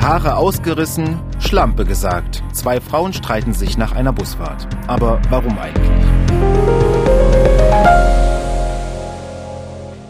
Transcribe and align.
Haare 0.00 0.36
ausgerissen, 0.36 1.20
Schlampe 1.40 1.84
gesagt. 1.84 2.42
Zwei 2.52 2.80
Frauen 2.80 3.12
streiten 3.12 3.52
sich 3.52 3.76
nach 3.76 3.92
einer 3.92 4.14
Busfahrt. 4.14 4.66
Aber 4.86 5.20
warum 5.28 5.58
eigentlich? 5.58 7.09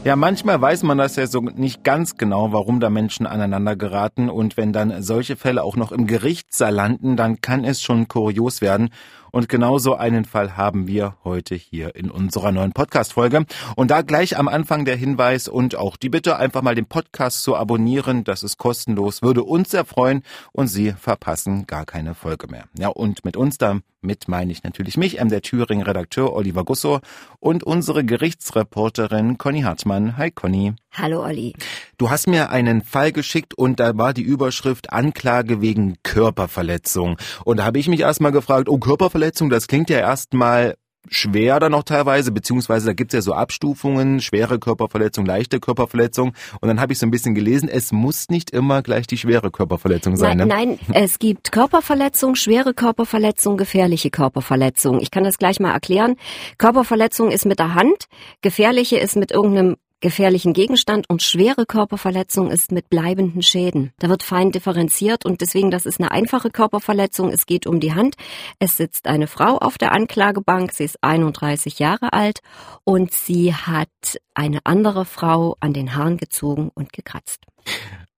Ja, 0.03 0.17
manchmal 0.17 0.59
weiß 0.59 0.83
man 0.85 0.97
das 0.97 1.17
ja 1.17 1.27
so 1.27 1.41
nicht 1.41 1.85
ganz 1.85 2.17
genau, 2.17 2.53
warum 2.53 2.81
da 2.81 2.89
Menschen 2.89 3.27
aneinander 3.27 3.77
geraten 3.77 4.31
und 4.31 4.57
wenn 4.57 4.73
dann 4.73 5.03
solche 5.03 5.37
Fälle 5.37 5.63
auch 5.63 5.77
noch 5.77 5.93
im 5.93 6.07
Gerichtssaal 6.07 6.73
landen, 6.73 7.19
dann 7.19 7.43
kann 7.43 7.65
es 7.65 7.83
schon 7.83 8.09
kurios 8.09 8.63
werden. 8.63 8.89
Und 9.31 9.51
genau 9.51 9.79
so 9.79 9.95
einen 9.95 10.25
Fall 10.25 10.57
haben 10.57 10.87
wir 10.89 11.17
heute 11.23 11.55
hier 11.55 11.95
in 11.95 12.11
unserer 12.11 12.51
neuen 12.51 12.73
Podcast-Folge. 12.73 13.45
Und 13.77 13.91
da 13.91 14.01
gleich 14.03 14.39
am 14.39 14.49
Anfang 14.49 14.87
der 14.87 14.97
Hinweis 14.97 15.49
und 15.49 15.77
auch 15.77 15.97
die 15.97 16.09
Bitte, 16.09 16.37
einfach 16.37 16.63
mal 16.63 16.75
den 16.75 16.87
Podcast 16.87 17.43
zu 17.43 17.55
abonnieren. 17.55 18.25
Das 18.25 18.43
ist 18.43 18.57
kostenlos, 18.57 19.23
würde 19.23 19.45
uns 19.45 19.71
sehr 19.71 19.85
freuen 19.85 20.23
und 20.53 20.67
Sie 20.67 20.93
verpassen 20.93 21.67
gar 21.67 21.85
keine 21.85 22.15
Folge 22.15 22.49
mehr. 22.49 22.65
Ja, 22.77 22.89
und 22.89 23.25
mit 23.25 23.37
uns 23.37 23.59
damit 24.03 24.29
meine 24.29 24.51
ich 24.51 24.63
natürlich 24.63 24.97
mich, 24.97 25.21
der 25.29 25.43
Thüringen-Redakteur 25.43 26.33
Oliver 26.33 26.65
Gusso 26.65 27.01
und 27.39 27.65
unsere 27.65 28.03
Gerichtsreporterin 28.03 29.37
Conny 29.37 29.61
Hartmann. 29.61 30.17
Hi 30.17 30.31
Conny. 30.31 30.73
Hallo 30.93 31.23
Olli. 31.23 31.53
Du 31.99 32.09
hast 32.09 32.27
mir 32.27 32.51
einen 32.51 32.83
Fall 32.83 33.13
geschickt 33.13 33.53
und 33.53 33.79
da 33.79 33.99
war 33.99 34.15
die 34.15 34.23
Überschrift 34.23 34.91
Anklage 34.91 35.61
wegen 35.61 35.97
Körperverletzung. 36.03 37.19
Und 37.45 37.59
da 37.59 37.65
habe 37.65 37.79
ich 37.79 37.89
mich 37.89 38.01
erstmal 38.01 38.33
gefragt, 38.33 38.71
oh 38.71 38.79
Körperverletzung, 38.79 39.51
das 39.51 39.69
klingt 39.69 39.91
ja 39.91 39.99
erstmal 39.99 40.77
schwer 41.11 41.61
dann 41.61 41.73
noch 41.73 41.83
teilweise, 41.83 42.33
beziehungsweise 42.33 42.87
da 42.87 42.93
gibt's 42.93 43.13
ja 43.13 43.21
so 43.21 43.35
Abstufungen, 43.35 44.21
schwere 44.21 44.59
Körperverletzung, 44.59 45.27
leichte 45.27 45.61
Körperverletzung. 45.61 46.33
Und 46.61 46.69
dann 46.69 46.81
habe 46.81 46.93
ich 46.93 46.99
so 46.99 47.07
ein 47.07 47.11
bisschen 47.11 47.35
gelesen, 47.35 47.69
es 47.69 47.93
muss 47.93 48.29
nicht 48.31 48.51
immer 48.51 48.83
gleich 48.83 49.07
die 49.07 49.19
schwere 49.19 49.51
Körperverletzung 49.51 50.17
sein. 50.17 50.39
Nein, 50.39 50.49
ne? 50.49 50.55
nein, 50.55 50.79
es 50.95 51.19
gibt 51.19 51.53
Körperverletzung, 51.53 52.37
schwere 52.37 52.73
Körperverletzung, 52.73 53.57
gefährliche 53.57 54.11
Körperverletzung. 54.11 55.01
Ich 55.01 55.11
kann 55.11 55.25
das 55.25 55.39
gleich 55.39 55.61
mal 55.61 55.73
erklären. 55.73 56.17
Körperverletzung 56.59 57.31
ist 57.31 57.45
mit 57.45 57.59
der 57.59 57.75
Hand, 57.75 58.07
gefährliche 58.41 58.99
ist 58.99 59.17
mit 59.17 59.33
irgendeinem 59.33 59.77
gefährlichen 60.01 60.53
Gegenstand 60.53 61.09
und 61.09 61.23
schwere 61.23 61.67
Körperverletzung 61.67 62.51
ist 62.51 62.73
mit 62.73 62.89
bleibenden 62.89 63.43
Schäden. 63.43 63.93
Da 63.99 64.09
wird 64.09 64.23
fein 64.23 64.51
differenziert 64.51 65.25
und 65.25 65.41
deswegen, 65.41 65.71
das 65.71 65.87
ist 65.87 66.01
eine 66.01 66.11
einfache 66.11 66.51
Körperverletzung. 66.51 67.31
Es 67.31 67.47
geht 67.47 67.67
um 67.67 67.81
die 67.81 67.95
Hand. 67.95 68.17
Es 68.59 68.77
sitzt 68.77 69.07
eine 69.07 69.27
Frau 69.27 69.59
auf 69.59 69.79
der 69.79 69.93
Anklagebank. 69.93 70.73
Sie 70.73 70.85
ist 70.85 71.03
31 71.03 71.79
Jahre 71.79 72.13
alt 72.13 72.41
und 72.85 73.13
sie 73.13 73.55
hat 73.55 73.89
eine 74.35 74.61
andere 74.65 75.05
Frau 75.05 75.57
an 75.61 75.73
den 75.73 75.95
Haaren 75.95 76.17
gezogen 76.17 76.71
und 76.75 76.93
gekratzt 76.93 77.41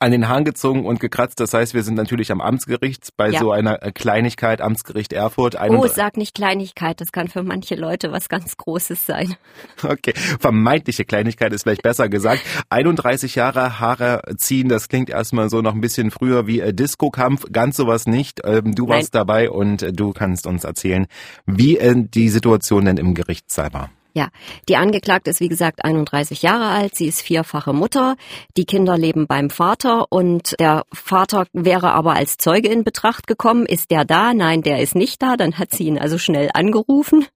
an 0.02 0.10
den 0.10 0.28
Haaren 0.28 0.44
gezogen 0.44 0.84
und 0.84 0.98
gekratzt. 0.98 1.38
Das 1.38 1.54
heißt, 1.54 1.74
wir 1.74 1.84
sind 1.84 1.94
natürlich 1.94 2.32
am 2.32 2.40
Amtsgericht 2.40 3.10
bei 3.16 3.30
ja. 3.30 3.38
so 3.38 3.52
einer 3.52 3.82
äh, 3.82 3.92
Kleinigkeit, 3.92 4.60
Amtsgericht 4.60 5.12
Erfurt. 5.12 5.56
Oh, 5.60 5.86
sag 5.86 6.16
nicht 6.16 6.34
Kleinigkeit, 6.34 7.00
das 7.00 7.12
kann 7.12 7.28
für 7.28 7.44
manche 7.44 7.76
Leute 7.76 8.10
was 8.10 8.28
ganz 8.28 8.56
Großes 8.56 9.06
sein. 9.06 9.34
Okay, 9.82 10.12
vermeintliche 10.40 11.04
Kleinigkeit 11.04 11.52
ist 11.52 11.62
vielleicht 11.62 11.82
besser 11.82 12.08
gesagt. 12.08 12.42
31 12.70 13.34
Jahre 13.34 13.80
Haare 13.80 14.22
ziehen, 14.36 14.68
das 14.68 14.88
klingt 14.88 15.10
erstmal 15.10 15.50
so 15.50 15.60
noch 15.60 15.74
ein 15.74 15.80
bisschen 15.80 16.10
früher 16.10 16.46
wie 16.46 16.60
äh, 16.60 16.72
Disco-Kampf. 16.72 17.46
Ganz 17.52 17.76
sowas 17.76 18.06
nicht. 18.06 18.40
Ähm, 18.44 18.74
du 18.74 18.88
warst 18.88 19.14
Nein. 19.14 19.20
dabei 19.20 19.50
und 19.50 19.82
äh, 19.82 19.92
du 19.92 20.12
kannst 20.12 20.46
uns 20.46 20.64
erzählen, 20.64 21.06
wie 21.46 21.78
die 21.94 22.28
Situation 22.28 22.84
denn 22.86 22.96
im 22.96 23.14
Gerichtssaal 23.14 23.72
war. 23.72 23.90
Ja, 24.14 24.28
die 24.68 24.76
Angeklagte 24.76 25.30
ist 25.30 25.40
wie 25.40 25.48
gesagt 25.48 25.84
31 25.84 26.42
Jahre 26.42 26.66
alt, 26.66 26.94
sie 26.94 27.06
ist 27.06 27.22
vierfache 27.22 27.72
Mutter, 27.72 28.16
die 28.58 28.66
Kinder 28.66 28.98
leben 28.98 29.26
beim 29.26 29.48
Vater 29.48 30.06
und 30.10 30.54
der 30.60 30.84
Vater 30.92 31.46
wäre 31.52 31.92
aber 31.92 32.14
als 32.14 32.36
Zeuge 32.36 32.68
in 32.68 32.84
Betracht 32.84 33.26
gekommen. 33.26 33.64
Ist 33.64 33.90
der 33.90 34.04
da? 34.04 34.34
Nein, 34.34 34.62
der 34.62 34.80
ist 34.80 34.94
nicht 34.94 35.22
da. 35.22 35.36
Dann 35.36 35.58
hat 35.58 35.72
sie 35.72 35.84
ihn 35.84 35.98
also 35.98 36.18
schnell 36.18 36.50
angerufen. 36.52 37.26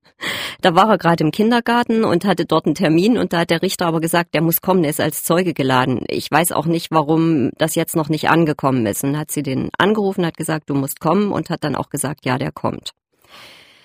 Da 0.62 0.74
war 0.74 0.88
er 0.88 0.98
gerade 0.98 1.24
im 1.24 1.30
Kindergarten 1.30 2.04
und 2.04 2.24
hatte 2.24 2.46
dort 2.46 2.66
einen 2.66 2.74
Termin 2.74 3.18
und 3.18 3.32
da 3.32 3.40
hat 3.40 3.50
der 3.50 3.62
Richter 3.62 3.86
aber 3.86 4.00
gesagt, 4.00 4.34
der 4.34 4.40
muss 4.40 4.62
kommen, 4.62 4.82
der 4.82 4.90
ist 4.90 5.00
als 5.00 5.24
Zeuge 5.24 5.52
geladen. 5.52 6.04
Ich 6.08 6.30
weiß 6.30 6.52
auch 6.52 6.66
nicht, 6.66 6.90
warum 6.90 7.50
das 7.58 7.74
jetzt 7.74 7.96
noch 7.96 8.08
nicht 8.08 8.30
angekommen 8.30 8.86
ist. 8.86 9.04
Und 9.04 9.18
hat 9.18 9.30
sie 9.30 9.42
den 9.42 9.70
angerufen, 9.78 10.24
hat 10.24 10.36
gesagt, 10.36 10.70
du 10.70 10.74
musst 10.74 11.00
kommen 11.00 11.32
und 11.32 11.50
hat 11.50 11.64
dann 11.64 11.76
auch 11.76 11.90
gesagt, 11.90 12.24
ja, 12.24 12.38
der 12.38 12.52
kommt. 12.52 12.92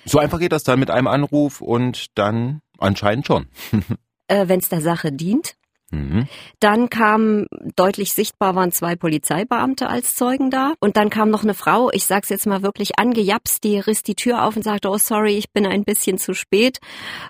So 0.06 0.20
einfach 0.20 0.40
geht 0.40 0.52
das 0.52 0.64
dann 0.64 0.80
mit 0.80 0.90
einem 0.90 1.08
Anruf 1.08 1.62
und 1.62 2.18
dann 2.18 2.62
Anscheinend 2.82 3.28
schon. 3.28 3.48
äh, 4.28 4.48
Wenn 4.48 4.60
es 4.60 4.70
der 4.70 4.82
Sache 4.82 5.12
dient. 5.12 5.56
Mhm. 5.92 6.28
Dann 6.60 6.90
kam 6.90 7.48
deutlich 7.76 8.14
sichtbar 8.14 8.56
waren 8.56 8.72
zwei 8.72 8.96
Polizeibeamte 8.96 9.90
als 9.90 10.16
Zeugen 10.16 10.50
da. 10.50 10.74
Und 10.80 10.98
dann 10.98 11.10
kam 11.10 11.30
noch 11.30 11.44
eine 11.44 11.54
Frau, 11.54 11.92
ich 11.92 12.06
sag's 12.06 12.30
jetzt 12.30 12.48
mal 12.48 12.64
wirklich 12.64 12.98
angejapst, 12.98 13.64
die 13.64 13.78
riss 13.78 14.02
die 14.02 14.16
Tür 14.16 14.46
auf 14.46 14.56
und 14.56 14.64
sagte, 14.64 14.90
oh 14.90 14.98
sorry, 14.98 15.38
ich 15.38 15.52
bin 15.52 15.66
ein 15.66 15.84
bisschen 15.84 16.18
zu 16.18 16.34
spät, 16.34 16.80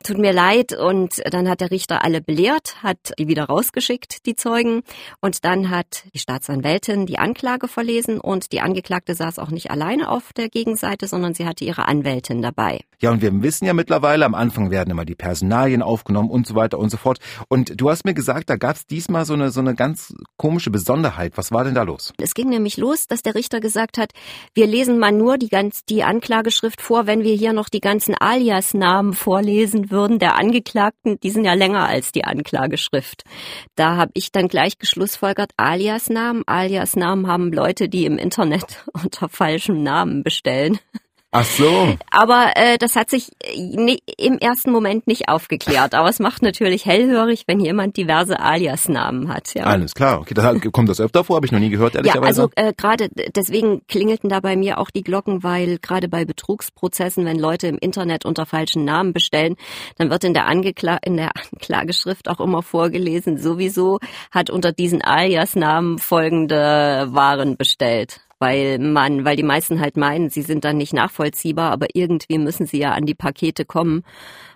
tut 0.04 0.18
mir 0.18 0.32
leid. 0.32 0.74
Und 0.74 1.22
dann 1.32 1.50
hat 1.50 1.62
der 1.62 1.72
Richter 1.72 2.04
alle 2.04 2.22
belehrt, 2.22 2.82
hat 2.84 3.14
die 3.18 3.28
wieder 3.28 3.46
rausgeschickt, 3.46 4.26
die 4.26 4.36
Zeugen. 4.36 4.84
Und 5.20 5.44
dann 5.44 5.70
hat 5.70 6.04
die 6.14 6.20
Staatsanwältin 6.20 7.08
die 7.08 7.18
Anklage 7.18 7.68
verlesen. 7.68 8.20
Und 8.20 8.52
die 8.52 8.62
Angeklagte 8.62 9.16
saß 9.16 9.40
auch 9.40 9.50
nicht 9.50 9.72
alleine 9.72 10.10
auf 10.10 10.34
der 10.34 10.50
Gegenseite, 10.50 11.08
sondern 11.08 11.34
sie 11.34 11.48
hatte 11.48 11.66
ihre 11.66 11.88
Anwältin 11.88 12.42
dabei. 12.42 12.82
Ja 13.00 13.10
und 13.10 13.24
wir 13.24 13.42
wissen 13.42 13.66
ja 13.66 13.74
mittlerweile, 13.74 14.26
am 14.26 14.36
Anfang 14.36 14.70
werden 14.70 14.92
immer 14.92 15.06
die 15.06 15.16
Personalien 15.16 15.82
aufgenommen 15.82 16.30
und 16.30 16.46
so 16.46 16.54
weiter 16.54 16.78
und 16.78 16.92
so 16.92 16.98
fort. 16.98 17.18
Und 17.48 17.82
du 17.82 17.90
hast 17.90 18.06
mir 18.06 18.14
gesagt, 18.14 18.51
da 18.52 18.58
gab 18.58 18.76
es 18.76 18.86
diesmal 18.86 19.24
so 19.24 19.34
eine, 19.34 19.50
so 19.50 19.62
eine 19.62 19.76
ganz 19.76 20.14
komische 20.36 20.72
Besonderheit. 20.72 21.38
Was 21.38 21.54
war 21.54 21.64
denn 21.64 21.74
da 21.74 21.84
los? 21.84 22.14
Es 22.18 22.34
ging 22.34 22.50
nämlich 22.50 22.76
los, 22.76 23.08
dass 23.08 23.22
der 23.22 23.34
Richter 23.34 23.62
gesagt 23.62 23.98
hat, 23.98 24.12
wir 24.54 24.68
lesen 24.68 25.00
mal 25.00 25.14
nur 25.14 25.38
die, 25.38 25.48
ganz, 25.48 25.86
die 25.86 26.04
Anklageschrift 26.04 26.82
vor, 26.82 27.08
wenn 27.08 27.24
wir 27.24 27.34
hier 27.34 27.54
noch 27.54 27.70
die 27.70 27.80
ganzen 27.80 28.14
Alias-Namen 28.14 29.14
vorlesen 29.14 29.90
würden 29.90 30.20
der 30.20 30.36
Angeklagten. 30.36 31.18
Die 31.22 31.30
sind 31.30 31.46
ja 31.46 31.54
länger 31.54 31.88
als 31.88 32.12
die 32.12 32.26
Anklageschrift. 32.26 33.24
Da 33.76 33.96
habe 33.96 34.12
ich 34.16 34.34
dann 34.34 34.50
gleich 34.50 34.78
geschlussfolgert, 34.78 35.54
Alias-Namen. 35.56 36.44
Alias-Namen 36.46 37.28
haben 37.28 37.54
Leute, 37.54 37.88
die 37.88 38.04
im 38.04 38.18
Internet 38.18 38.84
unter 38.94 39.30
falschem 39.30 39.82
Namen 39.82 40.24
bestellen. 40.24 40.78
Ach 41.34 41.46
so. 41.46 41.96
Aber 42.10 42.52
äh, 42.56 42.78
das 42.78 42.98
hat 42.98 43.10
sich 43.10 43.30
äh, 43.42 43.98
im 44.18 44.38
ersten 44.38 44.70
Moment 44.70 45.08
nicht 45.08 45.30
aufgeklärt. 45.30 45.96
Aber 45.96 46.10
es 46.10 46.20
macht 46.20 46.42
natürlich 46.42 46.86
hellhörig, 46.86 47.46
wenn 47.48 47.62
jemand 47.62 47.96
diverse 47.96 48.42
Alias-Namen 48.42 49.34
hat. 49.34 49.54
Ja. 49.54 49.64
Alles 49.64 49.94
klar. 49.94 50.20
Okay, 50.20 50.34
da 50.34 50.54
kommt 50.72 50.90
das 50.90 51.00
öfter 51.00 51.24
vor, 51.24 51.38
habe 51.38 51.46
ich 51.46 51.54
noch 51.54 51.60
nie 51.60 51.70
gehört, 51.70 51.96
ehrlicherweise. 51.96 52.42
Ja, 52.42 52.48
also 52.48 52.70
äh, 52.70 52.74
gerade 52.74 53.08
deswegen 53.34 53.88
klingelten 53.88 54.30
da 54.30 54.42
bei 54.42 54.58
mir 54.58 54.78
auch 54.78 54.90
die 54.90 55.04
Glocken, 55.04 55.42
weil 55.42 55.78
gerade 55.78 56.10
bei 56.10 56.26
Betrugsprozessen, 56.26 57.26
wenn 57.26 57.40
Leute 57.40 57.68
im 57.68 57.78
Internet 57.78 58.26
unter 58.26 58.46
falschen 58.46 58.84
Namen 58.84 59.14
bestellen, 59.14 59.56
dann 59.98 60.10
wird 60.10 60.26
in 60.26 60.34
der, 60.34 60.48
Angekla 60.48 60.98
in 60.98 61.16
der 61.16 61.32
Anklageschrift 61.54 62.28
auch 62.28 62.42
immer 62.42 62.62
vorgelesen, 62.62 63.38
sowieso 63.38 64.00
hat 64.32 64.50
unter 64.50 64.74
diesen 64.74 65.02
Alias-Namen 65.02 65.98
folgende 65.98 67.08
Waren 67.12 67.56
bestellt 67.56 68.20
weil 68.42 68.80
man, 68.80 69.24
weil 69.24 69.38
die 69.38 69.44
meisten 69.44 69.80
halt 69.80 69.96
meinen, 69.96 70.30
sie 70.30 70.42
sind 70.42 70.66
dann 70.66 70.78
nicht 70.78 70.94
nachvollziehbar, 70.94 71.72
aber 71.72 71.88
irgendwie 71.94 72.40
müssen 72.40 72.66
sie 72.66 72.80
ja 72.80 72.92
an 72.92 73.06
die 73.06 73.14
Pakete 73.14 73.64
kommen 73.64 74.04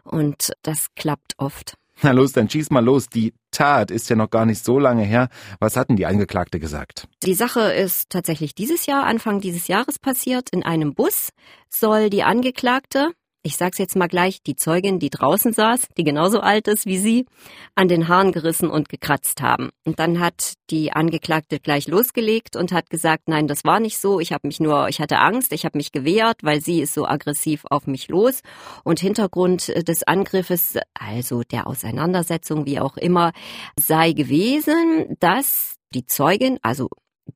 und 0.03 0.51
das 0.63 0.88
klappt 0.96 1.35
oft. 1.38 1.78
Na 2.01 2.12
los, 2.12 2.34
dann 2.34 2.50
schieß 2.50 2.72
mal 2.72 2.84
los. 2.84 3.07
Die 3.07 3.34
Tat 3.51 3.90
ist 3.90 4.09
ja 4.09 4.18
noch 4.18 4.29
gar 4.29 4.46
nicht 4.46 4.66
so 4.66 4.79
lange 4.79 5.03
her. 5.03 5.29
Was 5.59 5.78
hatten 5.78 5.96
die 5.96 6.06
Angeklagte 6.06 6.59
gesagt? 6.59 7.07
Die 7.23 7.34
Sache 7.34 7.72
ist 7.72 8.09
tatsächlich 8.09 8.53
dieses 8.53 8.85
Jahr, 8.85 9.06
Anfang 9.06 9.40
dieses 9.40 9.69
Jahres 9.69 9.97
passiert. 9.97 10.50
In 10.50 10.63
einem 10.63 10.94
Bus 10.94 11.29
soll 11.69 12.09
die 12.09 12.23
Angeklagte 12.23 13.12
ich 13.45 13.57
sag's 13.57 13.78
jetzt 13.78 13.95
mal 13.95 14.07
gleich, 14.07 14.41
die 14.41 14.56
Zeugin, 14.56 14.97
die 14.97 15.11
draußen 15.11 15.53
saß, 15.53 15.89
die 15.97 16.03
genauso 16.03 16.39
alt 16.39 16.67
ist 16.67 16.88
wie 16.88 16.97
sie, 16.97 17.28
an 17.75 17.88
den 17.88 18.07
Haaren 18.07 18.31
gerissen 18.31 18.72
und 18.72 18.89
gekratzt 18.89 19.39
haben. 19.44 19.69
Und 19.85 20.00
dann 20.00 20.19
hat 20.19 20.53
die 20.72 20.91
Angeklagte 20.91 21.59
gleich 21.59 21.88
losgelegt 21.88 22.55
und 22.55 22.72
hat 22.72 22.89
gesagt, 22.89 23.28
nein, 23.28 23.46
das 23.46 23.64
war 23.64 23.79
nicht 23.79 23.99
so, 23.99 24.20
ich 24.20 24.34
habe 24.34 24.47
mich 24.47 24.59
nur, 24.59 24.90
ich 24.90 24.99
hatte 24.99 25.20
Angst, 25.20 25.53
ich 25.53 25.64
habe 25.64 25.78
mich 25.78 25.91
gewehrt, 25.91 26.37
weil 26.41 26.59
sie 26.59 26.81
ist 26.81 26.96
so 26.96 27.05
aggressiv 27.05 27.66
auf 27.70 27.85
mich 27.85 28.08
los. 28.08 28.41
Und 28.84 28.99
Hintergrund 28.99 29.67
des 29.87 30.02
Angriffes, 30.02 30.79
also 30.96 31.43
der 31.43 31.67
Auseinandersetzung, 31.67 32.66
wie 32.66 32.79
auch 32.79 32.97
immer, 32.97 33.31
sei 33.79 34.14
gewesen, 34.14 35.17
dass 35.20 35.75
die 35.93 36.08
Zeugin, 36.08 36.58
also 36.64 36.90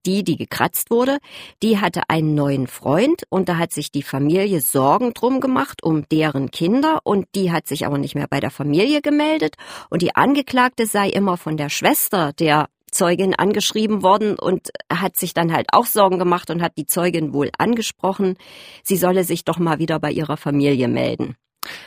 die, 0.05 0.23
die 0.23 0.37
gekratzt 0.37 0.91
wurde, 0.91 1.17
die 1.61 1.79
hatte 1.79 2.03
einen 2.09 2.35
neuen 2.35 2.67
Freund 2.67 3.23
und 3.29 3.49
da 3.49 3.57
hat 3.57 3.71
sich 3.71 3.91
die 3.91 4.03
Familie 4.03 4.61
Sorgen 4.61 5.13
drum 5.13 5.41
gemacht 5.41 5.83
um 5.83 6.07
deren 6.09 6.51
Kinder 6.51 6.99
und 7.03 7.27
die 7.35 7.51
hat 7.51 7.67
sich 7.67 7.85
aber 7.85 7.97
nicht 7.97 8.15
mehr 8.15 8.27
bei 8.29 8.39
der 8.39 8.51
Familie 8.51 9.01
gemeldet 9.01 9.55
und 9.89 10.01
die 10.01 10.15
Angeklagte 10.15 10.85
sei 10.85 11.09
immer 11.09 11.37
von 11.37 11.57
der 11.57 11.69
Schwester 11.69 12.33
der 12.33 12.69
Zeugin 12.91 13.35
angeschrieben 13.35 14.01
worden 14.03 14.37
und 14.37 14.69
hat 14.91 15.17
sich 15.17 15.33
dann 15.33 15.53
halt 15.53 15.67
auch 15.71 15.85
Sorgen 15.85 16.19
gemacht 16.19 16.49
und 16.49 16.61
hat 16.61 16.73
die 16.77 16.87
Zeugin 16.87 17.33
wohl 17.33 17.51
angesprochen, 17.57 18.35
sie 18.83 18.97
solle 18.97 19.23
sich 19.23 19.45
doch 19.45 19.59
mal 19.59 19.79
wieder 19.79 19.99
bei 19.99 20.11
ihrer 20.11 20.37
Familie 20.37 20.87
melden. 20.87 21.35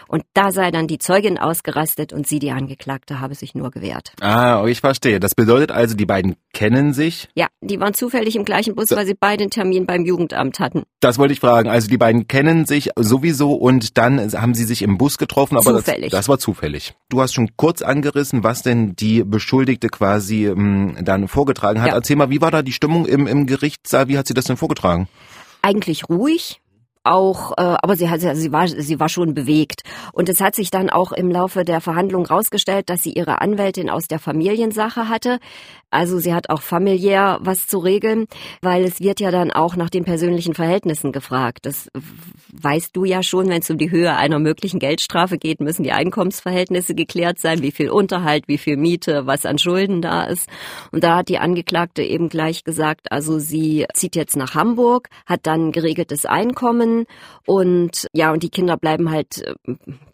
Und 0.08 0.24
da 0.34 0.52
sei 0.52 0.70
dann 0.70 0.86
die 0.86 0.98
Zeugin 0.98 1.38
ausgerastet 1.38 2.12
und 2.12 2.26
sie, 2.26 2.38
die 2.38 2.50
Angeklagte, 2.50 3.20
habe 3.20 3.34
sich 3.34 3.54
nur 3.54 3.70
gewehrt. 3.70 4.12
Ah, 4.20 4.64
ich 4.66 4.80
verstehe. 4.80 5.20
Das 5.20 5.34
bedeutet 5.34 5.72
also, 5.72 5.96
die 5.96 6.06
beiden 6.06 6.36
kennen 6.52 6.92
sich? 6.92 7.28
Ja, 7.34 7.48
die 7.60 7.80
waren 7.80 7.94
zufällig 7.94 8.36
im 8.36 8.44
gleichen 8.44 8.74
Bus, 8.74 8.90
weil 8.90 9.06
sie 9.06 9.14
beide 9.18 9.44
einen 9.44 9.50
Termin 9.50 9.86
beim 9.86 10.04
Jugendamt 10.04 10.60
hatten. 10.60 10.82
Das 11.00 11.18
wollte 11.18 11.32
ich 11.32 11.40
fragen. 11.40 11.68
Also 11.68 11.88
die 11.88 11.96
beiden 11.98 12.28
kennen 12.28 12.66
sich 12.66 12.90
sowieso 12.96 13.54
und 13.54 13.96
dann 13.98 14.32
haben 14.32 14.54
sie 14.54 14.64
sich 14.64 14.82
im 14.82 14.98
Bus 14.98 15.18
getroffen, 15.18 15.56
aber 15.56 15.78
zufällig. 15.78 16.10
Das, 16.10 16.20
das 16.20 16.28
war 16.28 16.38
zufällig. 16.38 16.94
Du 17.08 17.20
hast 17.20 17.32
schon 17.32 17.56
kurz 17.56 17.82
angerissen, 17.82 18.44
was 18.44 18.62
denn 18.62 18.94
die 18.94 19.24
Beschuldigte 19.24 19.88
quasi 19.88 20.46
ähm, 20.46 20.96
dann 21.02 21.28
vorgetragen 21.28 21.80
hat. 21.80 21.88
Ja. 21.88 21.94
Erzähl 21.94 22.16
mal, 22.16 22.30
wie 22.30 22.40
war 22.40 22.50
da 22.50 22.62
die 22.62 22.72
Stimmung 22.72 23.06
im, 23.06 23.26
im 23.26 23.46
Gerichtssaal? 23.46 24.08
Wie 24.08 24.18
hat 24.18 24.26
sie 24.26 24.34
das 24.34 24.44
denn 24.44 24.56
vorgetragen? 24.56 25.08
Eigentlich 25.62 26.08
ruhig 26.08 26.61
auch, 27.04 27.52
äh, 27.52 27.76
aber 27.82 27.96
sie, 27.96 28.08
hat, 28.08 28.20
sie, 28.20 28.52
war, 28.52 28.68
sie 28.68 29.00
war 29.00 29.08
schon 29.08 29.34
bewegt. 29.34 29.82
Und 30.12 30.28
es 30.28 30.40
hat 30.40 30.54
sich 30.54 30.70
dann 30.70 30.90
auch 30.90 31.12
im 31.12 31.30
Laufe 31.30 31.64
der 31.64 31.80
Verhandlung 31.80 32.26
rausgestellt, 32.26 32.88
dass 32.90 33.02
sie 33.02 33.12
ihre 33.12 33.40
Anwältin 33.40 33.90
aus 33.90 34.08
der 34.08 34.18
Familiensache 34.18 35.08
hatte. 35.08 35.38
Also 35.90 36.18
sie 36.18 36.32
hat 36.32 36.48
auch 36.48 36.62
familiär 36.62 37.38
was 37.42 37.66
zu 37.66 37.78
regeln, 37.78 38.26
weil 38.62 38.84
es 38.84 39.00
wird 39.00 39.20
ja 39.20 39.30
dann 39.30 39.50
auch 39.50 39.76
nach 39.76 39.90
den 39.90 40.04
persönlichen 40.04 40.54
Verhältnissen 40.54 41.12
gefragt. 41.12 41.66
Das 41.66 41.90
weißt 42.52 42.96
du 42.96 43.04
ja 43.04 43.22
schon, 43.22 43.48
wenn 43.48 43.60
es 43.60 43.68
um 43.68 43.76
die 43.76 43.90
Höhe 43.90 44.16
einer 44.16 44.38
möglichen 44.38 44.78
Geldstrafe 44.78 45.36
geht, 45.36 45.60
müssen 45.60 45.82
die 45.82 45.92
Einkommensverhältnisse 45.92 46.94
geklärt 46.94 47.38
sein, 47.38 47.60
wie 47.60 47.72
viel 47.72 47.90
Unterhalt, 47.90 48.44
wie 48.46 48.56
viel 48.56 48.78
Miete, 48.78 49.26
was 49.26 49.44
an 49.44 49.58
Schulden 49.58 50.00
da 50.00 50.24
ist. 50.24 50.48
Und 50.92 51.04
da 51.04 51.16
hat 51.16 51.28
die 51.28 51.38
Angeklagte 51.38 52.02
eben 52.02 52.30
gleich 52.30 52.64
gesagt, 52.64 53.12
also 53.12 53.38
sie 53.38 53.86
zieht 53.92 54.16
jetzt 54.16 54.36
nach 54.36 54.54
Hamburg, 54.54 55.08
hat 55.26 55.40
dann 55.46 55.72
geregeltes 55.72 56.24
Einkommen 56.24 56.91
und 57.46 58.06
ja, 58.12 58.32
und 58.32 58.42
die 58.42 58.50
Kinder 58.50 58.76
bleiben 58.76 59.10
halt 59.10 59.42
äh, 59.42 59.54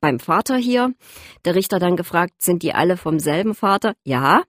beim 0.00 0.18
Vater 0.18 0.56
hier. 0.56 0.92
Der 1.44 1.54
Richter 1.54 1.78
dann 1.78 1.96
gefragt, 1.96 2.34
sind 2.38 2.62
die 2.62 2.74
alle 2.74 2.96
vom 2.96 3.18
selben 3.18 3.54
Vater? 3.54 3.94
Ja. 4.04 4.42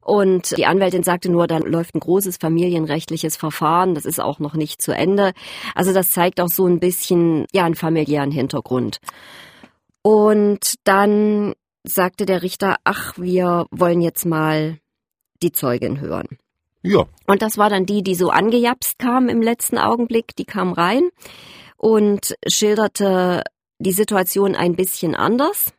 Und 0.00 0.56
die 0.56 0.66
Anwältin 0.66 1.02
sagte 1.02 1.30
nur, 1.30 1.46
da 1.46 1.58
läuft 1.58 1.94
ein 1.94 2.00
großes 2.00 2.36
familienrechtliches 2.36 3.36
Verfahren. 3.36 3.94
Das 3.94 4.04
ist 4.04 4.20
auch 4.20 4.38
noch 4.38 4.54
nicht 4.54 4.82
zu 4.82 4.92
Ende. 4.92 5.32
Also 5.74 5.92
das 5.94 6.12
zeigt 6.12 6.40
auch 6.40 6.48
so 6.48 6.66
ein 6.66 6.78
bisschen, 6.78 7.46
ja, 7.52 7.64
einen 7.64 7.74
familiären 7.74 8.30
Hintergrund. 8.30 9.00
Und 10.02 10.74
dann 10.84 11.54
sagte 11.84 12.26
der 12.26 12.42
Richter, 12.42 12.76
ach, 12.84 13.14
wir 13.16 13.66
wollen 13.70 14.02
jetzt 14.02 14.26
mal 14.26 14.78
die 15.42 15.52
Zeugin 15.52 16.00
hören. 16.00 16.28
Ja. 16.82 17.06
Und 17.26 17.40
das 17.40 17.56
war 17.56 17.70
dann 17.70 17.86
die, 17.86 18.02
die 18.02 18.14
so 18.14 18.28
angejapst 18.28 18.98
kam 18.98 19.30
im 19.30 19.40
letzten 19.40 19.78
Augenblick. 19.78 20.36
Die 20.36 20.44
kam 20.44 20.72
rein 20.72 21.08
und 21.84 22.34
schilderte 22.48 23.42
die 23.78 23.92
Situation 23.92 24.56
ein 24.56 24.74
bisschen 24.74 25.14
anders 25.14 25.74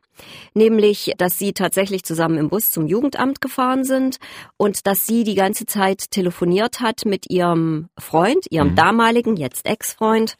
nämlich, 0.53 1.13
dass 1.17 1.37
sie 1.37 1.53
tatsächlich 1.53 2.03
zusammen 2.03 2.37
im 2.37 2.49
Bus 2.49 2.71
zum 2.71 2.87
Jugendamt 2.87 3.41
gefahren 3.41 3.83
sind 3.83 4.17
und 4.57 4.87
dass 4.87 5.05
sie 5.07 5.23
die 5.23 5.35
ganze 5.35 5.65
Zeit 5.65 6.11
telefoniert 6.11 6.79
hat 6.79 7.05
mit 7.05 7.29
ihrem 7.29 7.89
Freund, 7.97 8.45
ihrem 8.49 8.71
mhm. 8.71 8.75
damaligen, 8.75 9.37
jetzt 9.37 9.65
Ex-Freund 9.65 10.37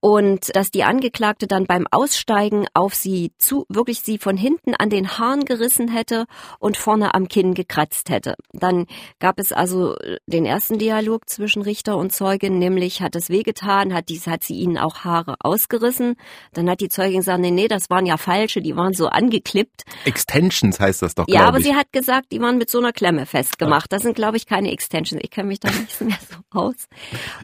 und 0.00 0.54
dass 0.54 0.70
die 0.70 0.84
Angeklagte 0.84 1.46
dann 1.46 1.66
beim 1.66 1.86
Aussteigen 1.90 2.66
auf 2.74 2.94
sie 2.94 3.32
zu, 3.38 3.64
wirklich 3.68 4.00
sie 4.00 4.18
von 4.18 4.36
hinten 4.36 4.74
an 4.74 4.90
den 4.90 5.18
Haaren 5.18 5.44
gerissen 5.44 5.88
hätte 5.88 6.26
und 6.58 6.76
vorne 6.76 7.14
am 7.14 7.28
Kinn 7.28 7.54
gekratzt 7.54 8.10
hätte. 8.10 8.34
Dann 8.52 8.86
gab 9.18 9.38
es 9.38 9.52
also 9.52 9.96
den 10.26 10.44
ersten 10.44 10.78
Dialog 10.78 11.28
zwischen 11.28 11.62
Richter 11.62 11.96
und 11.96 12.12
Zeugin, 12.12 12.58
nämlich 12.58 13.02
hat 13.02 13.16
es 13.16 13.30
wehgetan, 13.30 13.94
hat 13.94 14.08
dies, 14.08 14.26
hat 14.26 14.44
sie 14.44 14.54
ihnen 14.54 14.78
auch 14.78 14.98
Haare 14.98 15.36
ausgerissen. 15.40 16.16
Dann 16.52 16.70
hat 16.70 16.80
die 16.80 16.88
Zeugin 16.88 17.18
gesagt, 17.18 17.40
nee, 17.40 17.50
nee, 17.50 17.68
das 17.68 17.90
waren 17.90 18.06
ja 18.06 18.16
falsche, 18.16 18.60
die 18.60 18.76
waren 18.76 18.92
so 18.92 19.05
angeklippt. 19.06 19.82
Extensions 20.04 20.80
heißt 20.80 21.02
das 21.02 21.14
doch, 21.14 21.26
Ja, 21.28 21.46
aber 21.46 21.58
ich. 21.58 21.64
sie 21.64 21.74
hat 21.74 21.92
gesagt, 21.92 22.32
die 22.32 22.40
waren 22.40 22.58
mit 22.58 22.70
so 22.70 22.78
einer 22.78 22.92
Klemme 22.92 23.26
festgemacht. 23.26 23.92
Das 23.92 24.02
sind, 24.02 24.14
glaube 24.16 24.36
ich, 24.36 24.46
keine 24.46 24.70
Extensions. 24.72 25.20
Ich 25.24 25.30
kenne 25.30 25.48
mich 25.48 25.60
da 25.60 25.70
nicht 25.80 26.00
mehr 26.00 26.18
so 26.30 26.36
aus. 26.58 26.74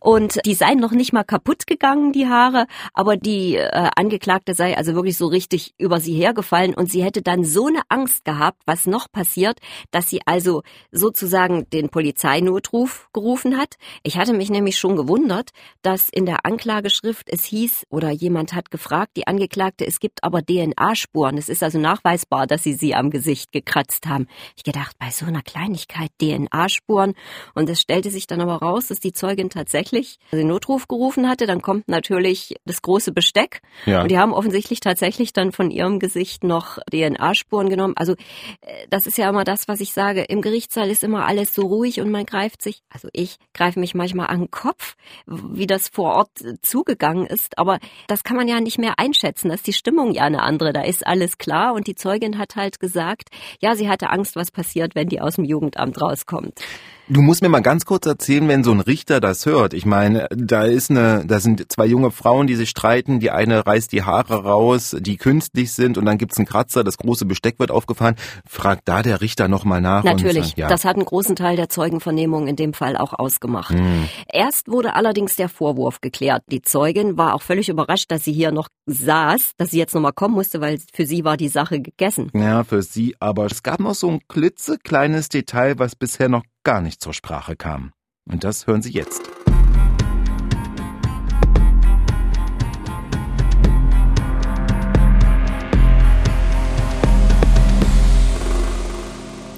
Und 0.00 0.40
die 0.46 0.54
seien 0.54 0.78
noch 0.78 0.92
nicht 0.92 1.12
mal 1.12 1.24
kaputt 1.24 1.66
gegangen, 1.66 2.12
die 2.12 2.26
Haare. 2.28 2.66
Aber 2.94 3.16
die 3.16 3.56
äh, 3.56 3.90
Angeklagte 3.96 4.54
sei 4.54 4.76
also 4.76 4.94
wirklich 4.94 5.16
so 5.16 5.26
richtig 5.26 5.74
über 5.78 6.00
sie 6.00 6.14
hergefallen 6.14 6.74
und 6.74 6.90
sie 6.90 7.02
hätte 7.04 7.22
dann 7.22 7.44
so 7.44 7.66
eine 7.66 7.82
Angst 7.88 8.24
gehabt, 8.24 8.62
was 8.66 8.86
noch 8.86 9.10
passiert, 9.10 9.58
dass 9.90 10.08
sie 10.08 10.20
also 10.26 10.62
sozusagen 10.90 11.68
den 11.70 11.88
Polizeinotruf 11.88 13.08
gerufen 13.12 13.56
hat. 13.58 13.74
Ich 14.02 14.16
hatte 14.16 14.32
mich 14.32 14.50
nämlich 14.50 14.78
schon 14.78 14.96
gewundert, 14.96 15.50
dass 15.82 16.08
in 16.08 16.26
der 16.26 16.44
Anklageschrift 16.46 17.28
es 17.30 17.44
hieß 17.44 17.84
oder 17.90 18.10
jemand 18.10 18.52
hat 18.54 18.70
gefragt, 18.70 19.12
die 19.16 19.26
Angeklagte, 19.26 19.86
es 19.86 20.00
gibt 20.00 20.24
aber 20.24 20.42
DNA-Spuren. 20.42 21.36
Es 21.38 21.48
ist 21.52 21.62
also 21.62 21.78
nachweisbar, 21.78 22.46
dass 22.46 22.64
sie 22.64 22.72
sie 22.72 22.94
am 22.94 23.10
Gesicht 23.10 23.52
gekratzt 23.52 24.06
haben. 24.06 24.26
Ich 24.56 24.64
gedacht, 24.64 24.96
bei 24.98 25.10
so 25.10 25.26
einer 25.26 25.42
Kleinigkeit 25.42 26.10
DNA-Spuren 26.20 27.14
und 27.54 27.68
es 27.68 27.80
stellte 27.80 28.10
sich 28.10 28.26
dann 28.26 28.40
aber 28.40 28.56
raus, 28.56 28.88
dass 28.88 28.98
die 28.98 29.12
Zeugin 29.12 29.50
tatsächlich 29.50 30.18
den 30.32 30.48
Notruf 30.48 30.88
gerufen 30.88 31.28
hatte. 31.28 31.46
Dann 31.46 31.62
kommt 31.62 31.88
natürlich 31.88 32.56
das 32.64 32.82
große 32.82 33.12
Besteck. 33.12 33.60
Ja. 33.86 34.02
Und 34.02 34.10
die 34.10 34.18
haben 34.18 34.32
offensichtlich 34.32 34.80
tatsächlich 34.80 35.32
dann 35.32 35.52
von 35.52 35.70
ihrem 35.70 35.98
Gesicht 35.98 36.42
noch 36.42 36.78
DNA-Spuren 36.90 37.68
genommen. 37.68 37.94
Also 37.96 38.14
äh, 38.62 38.86
das 38.90 39.06
ist 39.06 39.18
ja 39.18 39.28
immer 39.28 39.44
das, 39.44 39.68
was 39.68 39.80
ich 39.80 39.92
sage. 39.92 40.22
Im 40.22 40.40
Gerichtssaal 40.42 40.90
ist 40.90 41.04
immer 41.04 41.26
alles 41.26 41.54
so 41.54 41.62
ruhig 41.62 42.00
und 42.00 42.10
man 42.10 42.26
greift 42.26 42.62
sich, 42.62 42.82
also 42.88 43.08
ich 43.12 43.36
greife 43.54 43.78
mich 43.78 43.94
manchmal 43.94 44.28
an 44.28 44.40
den 44.40 44.50
Kopf, 44.50 44.96
wie 45.26 45.66
das 45.66 45.88
vor 45.88 46.14
Ort 46.14 46.30
zugegangen 46.62 47.26
ist. 47.26 47.58
Aber 47.58 47.78
das 48.08 48.24
kann 48.24 48.36
man 48.36 48.48
ja 48.48 48.60
nicht 48.60 48.78
mehr 48.78 48.98
einschätzen. 48.98 49.48
Das 49.48 49.60
ist 49.60 49.66
die 49.66 49.72
Stimmung 49.72 50.12
ja 50.12 50.24
eine 50.24 50.42
andere. 50.42 50.72
Da 50.72 50.82
ist 50.82 51.06
alles 51.06 51.38
klar. 51.42 51.74
Und 51.74 51.86
die 51.86 51.94
Zeugin 51.94 52.38
hat 52.38 52.56
halt 52.56 52.80
gesagt, 52.80 53.28
ja, 53.60 53.74
sie 53.74 53.88
hatte 53.88 54.08
Angst, 54.10 54.36
was 54.36 54.50
passiert, 54.50 54.94
wenn 54.94 55.08
die 55.08 55.20
aus 55.20 55.34
dem 55.34 55.44
Jugendamt 55.44 56.00
rauskommt. 56.00 56.60
Du 57.08 57.20
musst 57.20 57.42
mir 57.42 57.48
mal 57.48 57.60
ganz 57.60 57.84
kurz 57.84 58.06
erzählen, 58.06 58.46
wenn 58.46 58.62
so 58.62 58.70
ein 58.70 58.80
Richter 58.80 59.20
das 59.20 59.44
hört. 59.44 59.74
Ich 59.74 59.84
meine, 59.84 60.28
da 60.30 60.62
ist 60.62 60.88
eine, 60.88 61.24
da 61.26 61.40
sind 61.40 61.70
zwei 61.70 61.84
junge 61.86 62.12
Frauen, 62.12 62.46
die 62.46 62.54
sich 62.54 62.70
streiten. 62.70 63.18
Die 63.18 63.32
eine 63.32 63.66
reißt 63.66 63.90
die 63.90 64.04
Haare 64.04 64.44
raus, 64.44 64.96
die 64.98 65.16
künstlich 65.16 65.72
sind, 65.72 65.98
und 65.98 66.04
dann 66.04 66.16
gibt's 66.16 66.38
einen 66.38 66.46
Kratzer. 66.46 66.84
Das 66.84 66.98
große 66.98 67.26
Besteck 67.26 67.58
wird 67.58 67.72
aufgefahren. 67.72 68.14
Fragt 68.48 68.82
da 68.86 69.02
der 69.02 69.20
Richter 69.20 69.48
noch 69.48 69.64
mal 69.64 69.80
nach. 69.80 70.04
Natürlich, 70.04 70.52
und, 70.52 70.58
ja. 70.58 70.68
das 70.68 70.84
hat 70.84 70.94
einen 70.94 71.04
großen 71.04 71.34
Teil 71.34 71.56
der 71.56 71.68
Zeugenvernehmung 71.68 72.46
in 72.46 72.54
dem 72.54 72.72
Fall 72.72 72.96
auch 72.96 73.12
ausgemacht. 73.12 73.74
Hm. 73.74 74.08
Erst 74.32 74.68
wurde 74.68 74.94
allerdings 74.94 75.34
der 75.34 75.48
Vorwurf 75.48 76.00
geklärt. 76.00 76.44
Die 76.52 76.62
Zeugin 76.62 77.18
war 77.18 77.34
auch 77.34 77.42
völlig 77.42 77.68
überrascht, 77.68 78.12
dass 78.12 78.24
sie 78.24 78.32
hier 78.32 78.52
noch 78.52 78.68
saß, 78.86 79.52
dass 79.56 79.70
sie 79.70 79.78
jetzt 79.78 79.94
noch 79.94 80.00
mal 80.00 80.12
kommen 80.12 80.34
musste, 80.34 80.60
weil 80.60 80.78
für 80.94 81.04
sie 81.04 81.24
war 81.24 81.36
die 81.36 81.48
Sache 81.48 81.80
gegessen. 81.80 82.30
Ja, 82.32 82.62
für 82.62 82.82
sie. 82.82 83.16
Aber 83.18 83.46
es 83.46 83.62
gab 83.64 83.80
noch 83.80 83.94
so 83.94 84.08
ein 84.08 84.20
klitzekleines 84.28 85.28
Detail, 85.28 85.78
was 85.78 85.96
bisher 85.96 86.28
noch 86.28 86.44
gar 86.64 86.80
nicht 86.80 87.00
zur 87.00 87.14
Sprache 87.14 87.56
kam. 87.56 87.92
Und 88.24 88.44
das 88.44 88.66
hören 88.66 88.82
Sie 88.82 88.92
jetzt. 88.92 89.22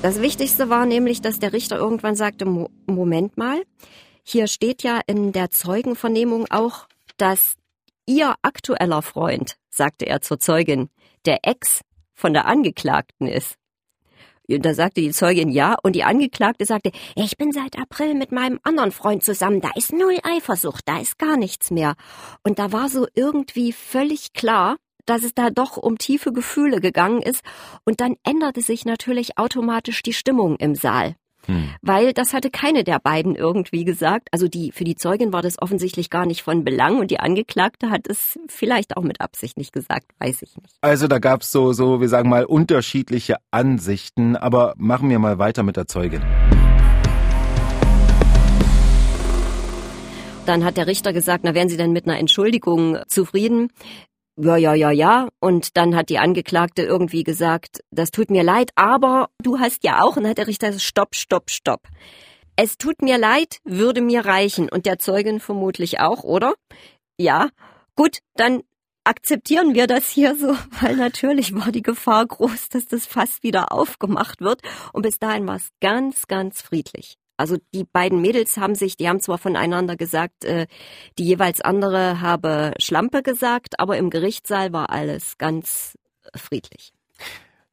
Das 0.02 0.20
Wichtigste 0.20 0.68
war 0.68 0.84
nämlich, 0.84 1.22
dass 1.22 1.38
der 1.38 1.54
Richter 1.54 1.76
irgendwann 1.76 2.14
sagte, 2.14 2.44
Moment 2.44 3.38
mal, 3.38 3.62
hier 4.22 4.48
steht 4.48 4.82
ja 4.82 5.00
in 5.06 5.32
der 5.32 5.50
Zeugenvernehmung 5.50 6.46
auch, 6.50 6.88
dass 7.16 7.54
Ihr 8.06 8.34
aktueller 8.42 9.00
Freund, 9.00 9.56
sagte 9.70 10.06
er 10.06 10.20
zur 10.20 10.38
Zeugin, 10.38 10.90
der 11.24 11.38
Ex 11.42 11.80
von 12.12 12.34
der 12.34 12.44
Angeklagten 12.44 13.26
ist. 13.26 13.56
Da 14.48 14.74
sagte 14.74 15.00
die 15.00 15.10
Zeugin 15.10 15.48
ja 15.48 15.76
und 15.82 15.96
die 15.96 16.04
Angeklagte 16.04 16.66
sagte, 16.66 16.90
ich 17.16 17.36
bin 17.38 17.52
seit 17.52 17.78
April 17.78 18.14
mit 18.14 18.30
meinem 18.30 18.60
anderen 18.62 18.92
Freund 18.92 19.24
zusammen, 19.24 19.60
da 19.60 19.70
ist 19.74 19.92
null 19.92 20.18
Eifersucht, 20.22 20.82
da 20.86 20.98
ist 21.00 21.18
gar 21.18 21.36
nichts 21.36 21.70
mehr. 21.70 21.94
Und 22.42 22.58
da 22.58 22.70
war 22.72 22.88
so 22.88 23.06
irgendwie 23.14 23.72
völlig 23.72 24.34
klar, 24.34 24.76
dass 25.06 25.22
es 25.22 25.34
da 25.34 25.50
doch 25.50 25.76
um 25.76 25.98
tiefe 25.98 26.32
Gefühle 26.32 26.80
gegangen 26.80 27.22
ist 27.22 27.42
und 27.84 28.00
dann 28.00 28.16
änderte 28.22 28.60
sich 28.60 28.84
natürlich 28.84 29.38
automatisch 29.38 30.02
die 30.02 30.14
Stimmung 30.14 30.56
im 30.56 30.74
Saal. 30.74 31.16
Hm. 31.46 31.70
Weil 31.82 32.12
das 32.12 32.32
hatte 32.32 32.50
keine 32.50 32.84
der 32.84 32.98
beiden 32.98 33.34
irgendwie 33.34 33.84
gesagt. 33.84 34.28
Also 34.32 34.48
die, 34.48 34.72
für 34.72 34.84
die 34.84 34.96
Zeugin 34.96 35.32
war 35.32 35.42
das 35.42 35.60
offensichtlich 35.60 36.10
gar 36.10 36.26
nicht 36.26 36.42
von 36.42 36.64
Belang 36.64 36.98
und 36.98 37.10
die 37.10 37.20
Angeklagte 37.20 37.90
hat 37.90 38.06
es 38.08 38.38
vielleicht 38.48 38.96
auch 38.96 39.02
mit 39.02 39.20
Absicht 39.20 39.56
nicht 39.56 39.72
gesagt, 39.72 40.06
weiß 40.18 40.42
ich 40.42 40.56
nicht. 40.56 40.74
Also 40.80 41.08
da 41.08 41.18
gab's 41.18 41.50
so, 41.50 41.72
so, 41.72 42.00
wir 42.00 42.08
sagen 42.08 42.28
mal, 42.28 42.44
unterschiedliche 42.44 43.36
Ansichten, 43.50 44.36
aber 44.36 44.74
machen 44.76 45.10
wir 45.10 45.18
mal 45.18 45.38
weiter 45.38 45.62
mit 45.62 45.76
der 45.76 45.86
Zeugin. 45.86 46.22
Dann 50.46 50.62
hat 50.64 50.76
der 50.76 50.86
Richter 50.86 51.14
gesagt, 51.14 51.42
na 51.44 51.54
wären 51.54 51.70
Sie 51.70 51.78
denn 51.78 51.92
mit 51.92 52.06
einer 52.06 52.18
Entschuldigung 52.18 52.98
zufrieden? 53.08 53.70
Ja, 54.36 54.56
ja, 54.56 54.74
ja, 54.74 54.90
ja. 54.90 55.28
Und 55.40 55.76
dann 55.76 55.94
hat 55.94 56.08
die 56.08 56.18
Angeklagte 56.18 56.82
irgendwie 56.82 57.22
gesagt, 57.22 57.84
das 57.90 58.10
tut 58.10 58.30
mir 58.30 58.42
leid, 58.42 58.70
aber 58.74 59.30
du 59.40 59.60
hast 59.60 59.84
ja 59.84 60.02
auch. 60.02 60.16
Und 60.16 60.24
dann 60.24 60.30
hat 60.30 60.38
der 60.38 60.48
Richter 60.48 60.68
gesagt, 60.68 60.84
stopp, 60.84 61.14
stopp, 61.14 61.50
stopp. 61.50 61.82
Es 62.56 62.76
tut 62.76 63.02
mir 63.02 63.18
leid, 63.18 63.58
würde 63.64 64.00
mir 64.00 64.24
reichen. 64.24 64.68
Und 64.68 64.86
der 64.86 64.98
Zeugin 64.98 65.40
vermutlich 65.40 66.00
auch, 66.00 66.24
oder? 66.24 66.54
Ja. 67.18 67.48
Gut, 67.96 68.18
dann 68.34 68.62
akzeptieren 69.04 69.74
wir 69.74 69.86
das 69.86 70.08
hier 70.08 70.34
so, 70.34 70.56
weil 70.80 70.96
natürlich 70.96 71.54
war 71.54 71.70
die 71.70 71.82
Gefahr 71.82 72.26
groß, 72.26 72.70
dass 72.70 72.86
das 72.86 73.06
fast 73.06 73.42
wieder 73.42 73.70
aufgemacht 73.70 74.40
wird. 74.40 74.62
Und 74.92 75.02
bis 75.02 75.18
dahin 75.18 75.46
war 75.46 75.56
es 75.56 75.68
ganz, 75.80 76.26
ganz 76.26 76.60
friedlich. 76.60 77.18
Also 77.36 77.56
die 77.74 77.84
beiden 77.84 78.20
Mädels 78.20 78.56
haben 78.56 78.74
sich, 78.74 78.96
die 78.96 79.08
haben 79.08 79.20
zwar 79.20 79.38
voneinander 79.38 79.96
gesagt, 79.96 80.44
äh, 80.44 80.66
die 81.18 81.24
jeweils 81.24 81.60
andere 81.60 82.20
habe 82.20 82.72
Schlampe 82.78 83.22
gesagt, 83.22 83.80
aber 83.80 83.96
im 83.96 84.10
Gerichtssaal 84.10 84.72
war 84.72 84.90
alles 84.90 85.36
ganz 85.38 85.98
friedlich. 86.36 86.92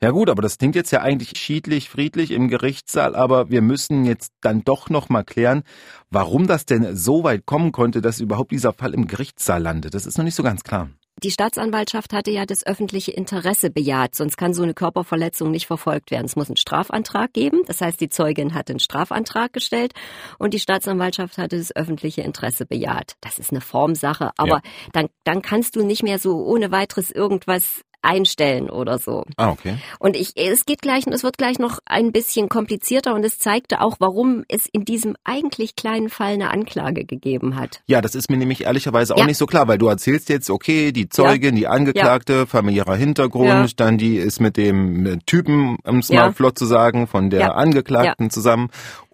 Ja 0.03 0.09
gut, 0.09 0.31
aber 0.31 0.41
das 0.41 0.57
klingt 0.57 0.75
jetzt 0.75 0.89
ja 0.89 1.01
eigentlich 1.01 1.37
schiedlich, 1.37 1.89
friedlich 1.89 2.31
im 2.31 2.47
Gerichtssaal, 2.47 3.15
aber 3.15 3.51
wir 3.51 3.61
müssen 3.61 4.03
jetzt 4.03 4.33
dann 4.41 4.63
doch 4.63 4.89
noch 4.89 5.09
mal 5.09 5.23
klären, 5.23 5.61
warum 6.09 6.47
das 6.47 6.65
denn 6.65 6.95
so 6.95 7.23
weit 7.23 7.45
kommen 7.45 7.71
konnte, 7.71 8.01
dass 8.01 8.19
überhaupt 8.19 8.51
dieser 8.51 8.73
Fall 8.73 8.95
im 8.95 9.05
Gerichtssaal 9.05 9.61
landet. 9.61 9.93
Das 9.93 10.07
ist 10.07 10.17
noch 10.17 10.25
nicht 10.25 10.33
so 10.33 10.41
ganz 10.41 10.63
klar. 10.63 10.89
Die 11.23 11.29
Staatsanwaltschaft 11.29 12.13
hatte 12.13 12.31
ja 12.31 12.47
das 12.47 12.65
öffentliche 12.65 13.11
Interesse 13.11 13.69
bejaht, 13.69 14.15
sonst 14.15 14.37
kann 14.37 14.55
so 14.55 14.63
eine 14.63 14.73
Körperverletzung 14.73 15.51
nicht 15.51 15.67
verfolgt 15.67 16.09
werden. 16.09 16.25
Es 16.25 16.35
muss 16.35 16.47
einen 16.47 16.57
Strafantrag 16.57 17.31
geben. 17.33 17.61
Das 17.67 17.79
heißt, 17.79 18.01
die 18.01 18.09
Zeugin 18.09 18.55
hat 18.55 18.71
einen 18.71 18.79
Strafantrag 18.79 19.53
gestellt 19.53 19.93
und 20.39 20.55
die 20.55 20.59
Staatsanwaltschaft 20.59 21.37
hatte 21.37 21.57
das 21.57 21.75
öffentliche 21.75 22.21
Interesse 22.21 22.65
bejaht. 22.65 23.17
Das 23.21 23.37
ist 23.37 23.51
eine 23.51 23.61
Formsache, 23.61 24.31
aber 24.37 24.49
ja. 24.49 24.61
dann, 24.93 25.09
dann 25.23 25.43
kannst 25.43 25.75
du 25.75 25.85
nicht 25.85 26.01
mehr 26.01 26.17
so 26.17 26.43
ohne 26.43 26.71
weiteres 26.71 27.11
irgendwas 27.11 27.83
einstellen 28.01 28.69
oder 28.69 28.97
so. 28.97 29.25
Ah, 29.37 29.49
okay. 29.49 29.77
Und 29.99 30.15
ich, 30.15 30.33
es 30.35 30.65
geht 30.65 30.81
gleich, 30.81 31.05
es 31.07 31.23
wird 31.23 31.37
gleich 31.37 31.59
noch 31.59 31.79
ein 31.85 32.11
bisschen 32.11 32.49
komplizierter 32.49 33.13
und 33.13 33.23
es 33.23 33.39
zeigte 33.39 33.81
auch, 33.81 33.97
warum 33.99 34.43
es 34.47 34.67
in 34.67 34.85
diesem 34.85 35.15
eigentlich 35.23 35.75
kleinen 35.75 36.09
Fall 36.09 36.33
eine 36.33 36.51
Anklage 36.51 37.05
gegeben 37.05 37.55
hat. 37.55 37.81
Ja, 37.87 38.01
das 38.01 38.15
ist 38.15 38.29
mir 38.29 38.37
nämlich 38.37 38.65
ehrlicherweise 38.65 39.15
auch 39.15 39.19
ja. 39.19 39.25
nicht 39.25 39.37
so 39.37 39.45
klar, 39.45 39.67
weil 39.67 39.77
du 39.77 39.87
erzählst 39.87 40.29
jetzt, 40.29 40.49
okay, 40.49 40.91
die 40.91 41.09
Zeugin, 41.09 41.55
ja. 41.55 41.59
die 41.59 41.67
Angeklagte, 41.67 42.33
ja. 42.33 42.45
familiärer 42.45 42.95
Hintergrund, 42.95 43.79
dann 43.79 43.97
die 43.97 44.17
ist 44.17 44.39
mit 44.39 44.57
dem 44.57 45.19
Typen, 45.25 45.77
um 45.83 45.99
es 45.99 46.09
mal 46.09 46.33
flott 46.33 46.57
zu 46.57 46.65
sagen, 46.65 47.07
von 47.07 47.29
der 47.29 47.55
Angeklagten 47.55 48.29
zusammen 48.29 48.69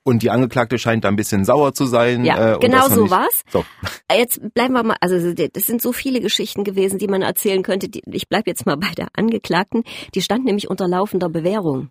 und 0.07 0.23
die 0.23 0.29
Angeklagte 0.29 0.79
scheint 0.79 1.03
da 1.03 1.09
ein 1.09 1.17
bisschen 1.17 1.43
sauer 1.43 1.73
zu 1.73 1.85
sein. 1.85 2.23
Ja, 2.23 2.53
äh, 2.53 2.59
genau 2.59 2.87
so 2.87 3.09
war's. 3.09 3.43
So. 3.51 3.65
Jetzt 4.09 4.39
bleiben 4.53 4.73
wir 4.73 4.83
mal, 4.83 4.95
also 5.01 5.33
das 5.33 5.65
sind 5.65 5.81
so 5.81 5.91
viele 5.91 6.21
Geschichten 6.21 6.63
gewesen, 6.63 6.97
die 6.97 7.09
man 7.09 7.21
erzählen 7.21 7.61
könnte. 7.61 7.89
Ich 8.13 8.29
bleib 8.29 8.47
jetzt 8.47 8.65
mal 8.65 8.77
bei 8.77 8.91
der 8.95 9.09
Angeklagten. 9.17 9.83
Die 10.15 10.21
stand 10.21 10.45
nämlich 10.45 10.69
unter 10.69 10.87
laufender 10.87 11.27
Bewährung. 11.27 11.89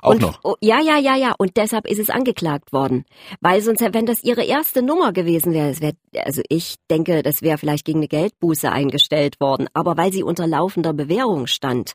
Auch 0.00 0.12
und, 0.12 0.22
noch? 0.22 0.38
Oh, 0.44 0.54
ja, 0.60 0.80
ja, 0.80 0.98
ja, 0.98 1.16
ja. 1.16 1.34
Und 1.36 1.56
deshalb 1.56 1.88
ist 1.88 1.98
es 1.98 2.08
angeklagt 2.08 2.72
worden. 2.72 3.04
Weil 3.40 3.60
sonst, 3.62 3.80
wenn 3.80 4.06
das 4.06 4.22
ihre 4.22 4.44
erste 4.44 4.82
Nummer 4.82 5.12
gewesen 5.12 5.52
wäre, 5.52 5.80
wär, 5.80 5.92
also 6.24 6.40
ich 6.48 6.76
denke, 6.88 7.24
das 7.24 7.42
wäre 7.42 7.58
vielleicht 7.58 7.84
gegen 7.84 7.98
eine 7.98 8.08
Geldbuße 8.08 8.70
eingestellt 8.70 9.40
worden. 9.40 9.66
Aber 9.74 9.96
weil 9.96 10.12
sie 10.12 10.22
unter 10.22 10.46
laufender 10.46 10.92
Bewährung 10.92 11.48
stand, 11.48 11.94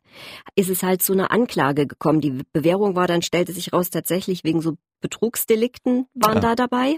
ist 0.56 0.70
es 0.70 0.84
halt 0.84 1.02
zu 1.02 1.14
einer 1.14 1.32
Anklage 1.32 1.88
gekommen. 1.88 2.20
Die 2.20 2.42
Bewährung 2.52 2.98
war 2.98 3.08
dann, 3.08 3.22
stellte 3.22 3.54
sich 3.54 3.72
raus, 3.72 3.90
tatsächlich 3.90 4.44
wegen 4.44 4.62
so 4.62 4.74
Betrugsdelikten 5.02 6.08
waren 6.14 6.36
ja. 6.36 6.42
da 6.42 6.56
dabei. 6.56 6.98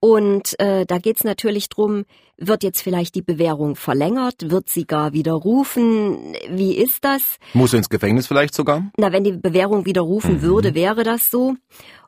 Und 0.00 0.58
äh, 0.60 0.86
da 0.86 0.98
geht's 0.98 1.24
natürlich 1.24 1.68
drum, 1.68 2.04
wird 2.36 2.62
jetzt 2.62 2.82
vielleicht 2.82 3.16
die 3.16 3.22
Bewährung 3.22 3.74
verlängert, 3.74 4.50
wird 4.50 4.68
sie 4.68 4.86
gar 4.86 5.12
widerrufen? 5.12 6.36
Wie 6.48 6.76
ist 6.76 7.04
das? 7.04 7.38
Muss 7.52 7.72
ins 7.72 7.88
Gefängnis 7.88 8.28
vielleicht 8.28 8.54
sogar? 8.54 8.90
Na, 8.96 9.12
wenn 9.12 9.24
die 9.24 9.32
Bewährung 9.32 9.86
widerrufen 9.86 10.36
mhm. 10.36 10.42
würde, 10.42 10.74
wäre 10.74 11.02
das 11.02 11.30
so. 11.30 11.56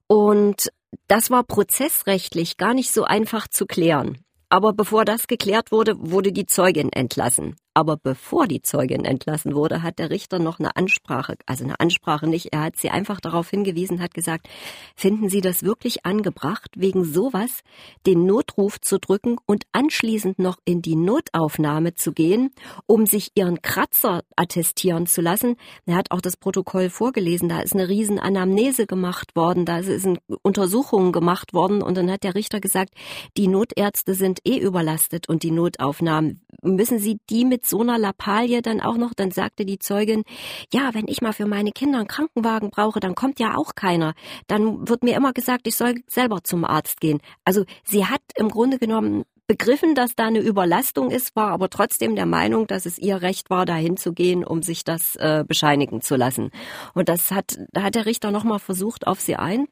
Und 0.07 0.71
das 1.09 1.31
war 1.31 1.43
prozessrechtlich 1.43 2.57
gar 2.57 2.75
nicht 2.75 2.93
so 2.93 3.05
einfach 3.05 3.49
zu 3.49 3.67
klären. 3.67 4.19
Aber 4.49 4.73
bevor 4.73 5.05
das 5.05 5.27
geklärt 5.29 5.71
wurde, 5.71 5.95
wurde 5.99 6.33
die 6.33 6.47
Zeugin 6.47 6.93
entlassen. 6.93 7.57
Aber 7.81 7.97
bevor 7.97 8.47
die 8.47 8.61
Zeugin 8.61 9.07
entlassen 9.07 9.55
wurde, 9.55 9.83
hat 9.83 9.99
der 9.99 10.11
Richter 10.11 10.39
noch 10.39 10.59
eine 10.59 10.77
Ansprache, 10.77 11.37
also 11.47 11.65
eine 11.65 11.81
Ansprache 11.81 12.27
nicht, 12.27 12.53
er 12.53 12.65
hat 12.65 12.77
sie 12.77 12.91
einfach 12.91 13.21
darauf 13.21 13.49
hingewiesen, 13.49 14.03
hat 14.03 14.13
gesagt, 14.13 14.51
finden 14.95 15.31
Sie 15.31 15.41
das 15.41 15.63
wirklich 15.63 16.05
angebracht, 16.05 16.73
wegen 16.77 17.07
sowas 17.07 17.63
den 18.07 18.27
Notruf 18.27 18.83
zu 18.83 18.99
drücken 18.99 19.39
und 19.47 19.65
anschließend 19.73 20.39
noch 20.39 20.59
in 20.67 20.83
die 20.83 20.95
Notaufnahme 20.95 21.95
zu 21.95 22.13
gehen, 22.13 22.51
um 22.85 23.07
sich 23.07 23.31
Ihren 23.35 23.63
Kratzer 23.63 24.25
attestieren 24.37 25.07
zu 25.07 25.23
lassen? 25.23 25.57
Er 25.87 25.95
hat 25.95 26.11
auch 26.11 26.21
das 26.21 26.37
Protokoll 26.37 26.91
vorgelesen, 26.91 27.49
da 27.49 27.61
ist 27.61 27.73
eine 27.73 27.89
riesen 27.89 28.19
Anamnese 28.19 28.87
gemacht 28.87 29.35
worden, 29.35 29.65
da 29.65 29.83
sind 29.83 30.19
Untersuchungen 30.43 31.13
gemacht 31.13 31.55
worden 31.55 31.81
und 31.81 31.97
dann 31.97 32.11
hat 32.11 32.25
der 32.25 32.35
Richter 32.35 32.61
gesagt, 32.61 32.93
die 33.39 33.49
Notärzte 33.49 34.13
sind 34.13 34.41
eh 34.45 34.59
überlastet 34.59 35.31
und 35.31 35.43
die 35.45 35.51
Notaufnahmen, 35.51 36.43
müssen 36.61 36.99
Sie 36.99 37.21
die 37.31 37.47
mit 37.47 37.70
so 37.71 37.81
einer 37.81 37.99
Lappalie 37.99 38.63
dann 38.63 38.81
auch 38.81 38.97
noch, 38.97 39.15
dann 39.15 39.31
sagte 39.31 39.65
die 39.65 39.79
Zeugin, 39.79 40.25
ja, 40.73 40.93
wenn 40.93 41.09
ich 41.09 41.23
mal 41.23 41.33
für 41.33 41.47
meine 41.47 41.73
Kinder 41.73 41.99
einen 41.99 42.09
Krankenwagen 42.09 42.71
brauche, 42.71 43.01
dann 43.01 43.15
kommt 43.15 43.41
ja 43.41 43.57
auch 43.57 43.75
keiner. 43.75 44.15
Dann 44.47 44.89
wird 44.89 45.03
mir 45.03 45.17
immer 45.17 45.33
gesagt, 45.33 45.67
ich 45.67 45.77
soll 45.77 46.03
selber 46.07 46.43
zum 46.45 46.65
Arzt 46.65 47.01
gehen. 47.01 47.21
Also 47.45 47.65
sie 47.85 48.07
hat 48.07 48.21
im 48.37 48.51
Grunde 48.51 48.79
genommen 48.79 49.25
begriffen, 49.51 49.97
dass 49.97 50.15
da 50.15 50.27
eine 50.27 50.39
Überlastung 50.39 51.11
ist, 51.11 51.35
war 51.35 51.51
aber 51.51 51.71
trotzdem 51.71 52.15
der 52.15 52.27
Meinung, 52.27 52.69
dass 52.69 52.87
es 52.87 52.99
ihr 52.99 53.21
Recht 53.21 53.51
war, 53.51 53.67
dahin 53.67 53.97
zu 53.97 54.13
gehen, 54.13 54.45
um 54.45 54.63
sich 54.63 54.85
das 54.85 55.17
äh, 55.17 55.45
bescheinigen 55.45 56.03
zu 56.03 56.15
lassen. 56.15 56.51
Und 56.95 57.09
das 57.09 57.33
hat, 57.33 57.59
da 57.73 57.83
hat 57.83 57.97
der 57.97 58.07
Richter 58.07 58.31
nochmal 58.31 58.61
versucht, 58.61 59.09
auf 59.09 59.21
sie 59.21 59.35
ein, 59.35 59.67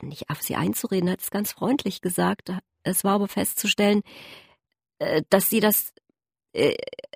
nicht 0.00 0.30
auf 0.30 0.42
sie 0.42 0.54
einzureden, 0.54 1.10
hat 1.10 1.22
es 1.22 1.32
ganz 1.32 1.50
freundlich 1.50 2.02
gesagt. 2.02 2.52
Es 2.84 3.02
war 3.02 3.14
aber 3.14 3.26
festzustellen, 3.26 4.02
äh, 5.00 5.22
dass 5.28 5.50
sie 5.50 5.58
das 5.58 5.92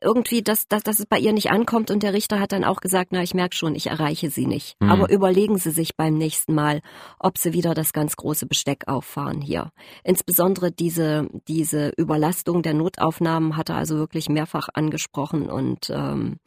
irgendwie, 0.03 0.43
dass, 0.43 0.69
dass, 0.69 0.83
dass 0.83 0.99
es 0.99 1.07
bei 1.07 1.19
ihr 1.19 1.33
nicht 1.33 1.51
ankommt 1.51 1.91
und 1.91 2.03
der 2.03 2.13
Richter 2.13 2.41
hat 2.41 2.53
dann 2.53 2.65
auch 2.65 2.81
gesagt, 2.81 3.11
na, 3.13 3.23
ich 3.23 3.35
merke 3.35 3.55
schon, 3.55 3.75
ich 3.75 3.89
erreiche 3.89 4.31
sie 4.31 4.47
nicht. 4.47 4.81
Mhm. 4.81 4.91
Aber 4.91 5.11
überlegen 5.11 5.59
Sie 5.59 5.71
sich 5.71 5.97
beim 5.97 6.15
nächsten 6.15 6.55
Mal, 6.55 6.81
ob 7.19 7.39
Sie 7.39 7.53
wieder 7.53 7.75
das 7.75 7.93
ganz 7.93 8.17
große 8.17 8.47
Besteck 8.47 8.89
auffahren 8.89 9.41
hier. 9.41 9.71
Insbesondere 10.05 10.73
diese, 10.73 11.29
diese 11.49 11.91
Überlastung 11.97 12.63
der 12.63 12.75
Notaufnahmen 12.75 13.57
hat 13.57 13.69
er 13.69 13.77
also 13.77 13.97
wirklich 13.97 14.29
mehrfach 14.29 14.69
angesprochen 14.73 15.51
und 15.51 15.91
ähm, 15.91 16.39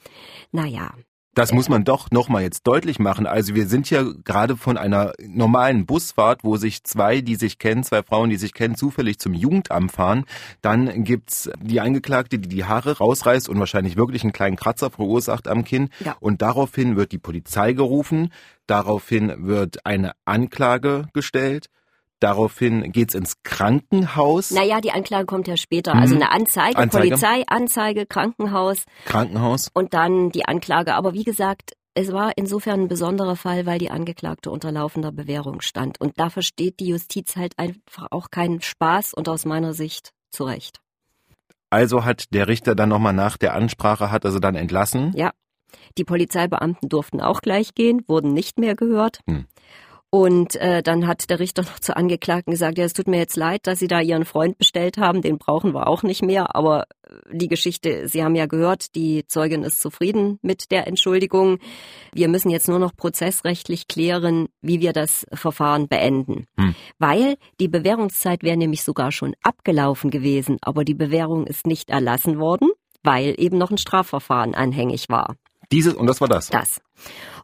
naja, 0.51 0.93
das 1.33 1.51
muss 1.51 1.69
man 1.69 1.83
doch 1.83 2.11
nochmal 2.11 2.43
jetzt 2.43 2.67
deutlich 2.67 2.99
machen. 2.99 3.25
Also 3.25 3.55
wir 3.55 3.67
sind 3.67 3.89
ja 3.89 4.03
gerade 4.23 4.55
von 4.55 4.77
einer 4.77 5.13
normalen 5.25 5.85
Busfahrt, 5.85 6.43
wo 6.43 6.57
sich 6.57 6.83
zwei, 6.83 7.21
die 7.21 7.35
sich 7.35 7.57
kennen, 7.57 7.83
zwei 7.83 8.03
Frauen, 8.03 8.29
die 8.29 8.37
sich 8.37 8.53
kennen, 8.53 8.75
zufällig 8.75 9.19
zum 9.19 9.33
Jugendamt 9.33 9.91
fahren. 9.91 10.25
Dann 10.61 11.03
gibt's 11.03 11.49
die 11.59 11.81
Angeklagte, 11.81 12.37
die 12.39 12.49
die 12.49 12.65
Haare 12.65 12.97
rausreißt 12.97 13.49
und 13.49 13.59
wahrscheinlich 13.59 13.97
wirklich 13.97 14.23
einen 14.23 14.33
kleinen 14.33 14.55
Kratzer 14.55 14.91
verursacht 14.91 15.47
am 15.47 15.63
Kinn. 15.63 15.89
Ja. 15.99 16.15
Und 16.19 16.41
daraufhin 16.41 16.95
wird 16.95 17.11
die 17.11 17.17
Polizei 17.17 17.73
gerufen. 17.73 18.31
Daraufhin 18.67 19.33
wird 19.47 19.85
eine 19.85 20.13
Anklage 20.25 21.07
gestellt. 21.13 21.69
Daraufhin 22.23 22.93
geht's 22.93 23.15
ins 23.15 23.43
Krankenhaus. 23.43 24.51
Naja, 24.51 24.79
die 24.79 24.91
Anklage 24.91 25.25
kommt 25.25 25.45
ja 25.49 25.57
später. 25.57 25.93
Mhm. 25.93 25.99
Also 25.99 26.15
eine 26.15 26.31
Anzeige, 26.31 26.77
Anzeige, 26.77 27.09
Polizei, 27.09 27.43
Anzeige, 27.47 28.05
Krankenhaus. 28.05 28.85
Krankenhaus. 29.03 29.69
Und 29.73 29.93
dann 29.93 30.29
die 30.29 30.45
Anklage. 30.45 30.95
Aber 30.95 31.13
wie 31.13 31.25
gesagt, 31.25 31.73
es 31.95 32.13
war 32.13 32.31
insofern 32.37 32.83
ein 32.83 32.87
besonderer 32.87 33.35
Fall, 33.35 33.65
weil 33.65 33.77
die 33.77 33.91
Angeklagte 33.91 34.51
unter 34.51 34.71
laufender 34.71 35.11
Bewährung 35.11 35.59
stand. 35.59 35.99
Und 35.99 36.17
da 36.17 36.29
versteht 36.29 36.79
die 36.79 36.87
Justiz 36.87 37.35
halt 37.35 37.59
einfach 37.59 38.07
auch 38.09 38.31
keinen 38.31 38.61
Spaß 38.61 39.13
und 39.13 39.27
aus 39.27 39.43
meiner 39.43 39.73
Sicht 39.73 40.13
zu 40.31 40.45
Recht. 40.45 40.79
Also 41.69 42.05
hat 42.05 42.33
der 42.33 42.47
Richter 42.47 42.73
dann 42.73 42.87
nochmal 42.87 43.11
nach 43.11 43.35
der 43.35 43.53
Ansprache, 43.53 44.11
hat 44.11 44.25
also 44.25 44.39
dann 44.39 44.55
entlassen? 44.55 45.11
Ja. 45.13 45.33
Die 45.97 46.05
Polizeibeamten 46.05 46.87
durften 46.87 47.19
auch 47.19 47.41
gleich 47.41 47.75
gehen, 47.75 48.01
wurden 48.07 48.31
nicht 48.31 48.59
mehr 48.59 48.75
gehört. 48.75 49.19
Hm. 49.27 49.45
Und 50.13 50.57
äh, 50.57 50.83
dann 50.83 51.07
hat 51.07 51.27
der 51.31 51.39
Richter 51.39 51.63
noch 51.63 51.79
zur 51.79 51.97
Angeklagten 51.97 52.51
gesagt, 52.51 52.77
ja, 52.77 52.85
es 52.85 52.93
tut 52.93 53.07
mir 53.07 53.17
jetzt 53.17 53.35
leid, 53.35 53.61
dass 53.63 53.79
Sie 53.79 53.87
da 53.87 53.99
Ihren 53.99 54.25
Freund 54.25 54.59
bestellt 54.59 54.99
haben, 54.99 55.23
den 55.23 55.39
brauchen 55.39 55.73
wir 55.73 55.87
auch 55.87 56.03
nicht 56.03 56.21
mehr. 56.21 56.55
Aber 56.55 56.83
äh, 56.83 57.35
die 57.35 57.47
Geschichte, 57.47 58.07
Sie 58.07 58.23
haben 58.23 58.35
ja 58.35 58.45
gehört, 58.45 58.93
die 58.93 59.25
Zeugin 59.25 59.63
ist 59.63 59.81
zufrieden 59.81 60.37
mit 60.43 60.69
der 60.69 60.85
Entschuldigung. 60.85 61.57
Wir 62.13 62.27
müssen 62.27 62.51
jetzt 62.51 62.67
nur 62.67 62.77
noch 62.77 62.95
prozessrechtlich 62.95 63.87
klären, 63.87 64.49
wie 64.61 64.81
wir 64.81 64.93
das 64.93 65.25
Verfahren 65.33 65.87
beenden. 65.87 66.45
Hm. 66.59 66.75
Weil 66.99 67.37
die 67.59 67.67
Bewährungszeit 67.67 68.43
wäre 68.43 68.55
nämlich 68.55 68.83
sogar 68.83 69.11
schon 69.11 69.33
abgelaufen 69.41 70.11
gewesen, 70.11 70.57
aber 70.61 70.83
die 70.85 70.93
Bewährung 70.93 71.47
ist 71.47 71.65
nicht 71.65 71.89
erlassen 71.89 72.37
worden, 72.37 72.69
weil 73.01 73.33
eben 73.39 73.57
noch 73.57 73.71
ein 73.71 73.79
Strafverfahren 73.79 74.53
anhängig 74.53 75.09
war. 75.09 75.37
Dieses, 75.73 75.95
und 75.95 76.05
das 76.05 76.21
war 76.21 76.27
das? 76.27 76.49
Das. 76.49 76.81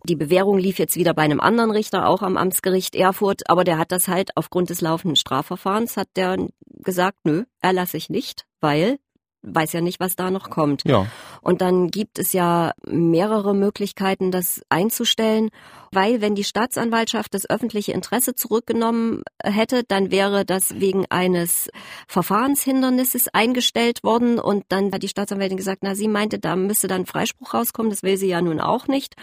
Die 0.04 0.16
Bewährung 0.16 0.60
lief 0.60 0.78
jetzt 0.78 0.96
wieder 0.96 1.16
bei 1.16 1.24
einem 1.24 1.40
anderen 1.40 1.72
Richter, 1.72 2.08
auch 2.08 2.22
am 2.22 2.38
Amtsgericht 2.38 2.96
Erfurt, 2.96 3.50
aber 3.50 3.64
der 3.64 3.80
hat 3.80 3.92
das 3.92 4.08
halt 4.08 4.38
aufgrund 4.38 4.70
des 4.70 4.82
laufenden 4.82 5.16
Strafverfahrens, 5.16 5.98
hat 5.98 6.10
der 6.16 6.38
gesagt, 6.68 7.18
nö, 7.24 7.46
erlasse 7.60 7.98
ich 7.98 8.10
nicht, 8.10 8.46
weil 8.62 9.00
weiß 9.42 9.74
ja 9.74 9.82
nicht, 9.82 10.00
was 10.00 10.16
da 10.16 10.32
noch 10.32 10.50
kommt. 10.50 10.84
Ja. 10.86 11.08
Und 11.42 11.62
dann 11.62 11.90
gibt 11.90 12.20
es 12.20 12.34
ja 12.34 12.74
mehrere 12.86 13.56
Möglichkeiten, 13.56 14.32
das 14.32 14.62
einzustellen, 14.70 15.50
weil 15.92 16.22
wenn 16.22 16.36
die 16.36 16.44
Staatsanwaltschaft 16.44 17.34
das 17.34 17.50
öffentliche 17.50 17.94
Interesse 17.94 18.36
zurückgenommen 18.36 19.24
hätte, 19.44 19.84
dann 19.84 20.12
wäre 20.12 20.46
das 20.46 20.80
wegen 20.80 21.06
eines 21.10 21.70
Verfahrenshindernisses 22.08 23.30
eingestellt 23.34 24.04
worden 24.04 24.40
und 24.40 24.66
dann 24.70 24.92
hat 24.92 25.04
die 25.04 25.08
Staatsanwältin 25.08 25.58
gesagt, 25.58 25.84
na, 25.84 25.96
sie 25.96 26.08
meinte, 26.08 26.40
da 26.40 26.56
müsste 26.56 26.88
dann 26.88 27.06
Freispruch 27.06 27.54
rauskommen, 27.54 27.90
das 27.90 28.04
will 28.04 28.18
sie 28.18 28.28
ja 28.28 28.42
nun 28.42 28.60
auch 28.60 28.88
nicht. 28.88 29.16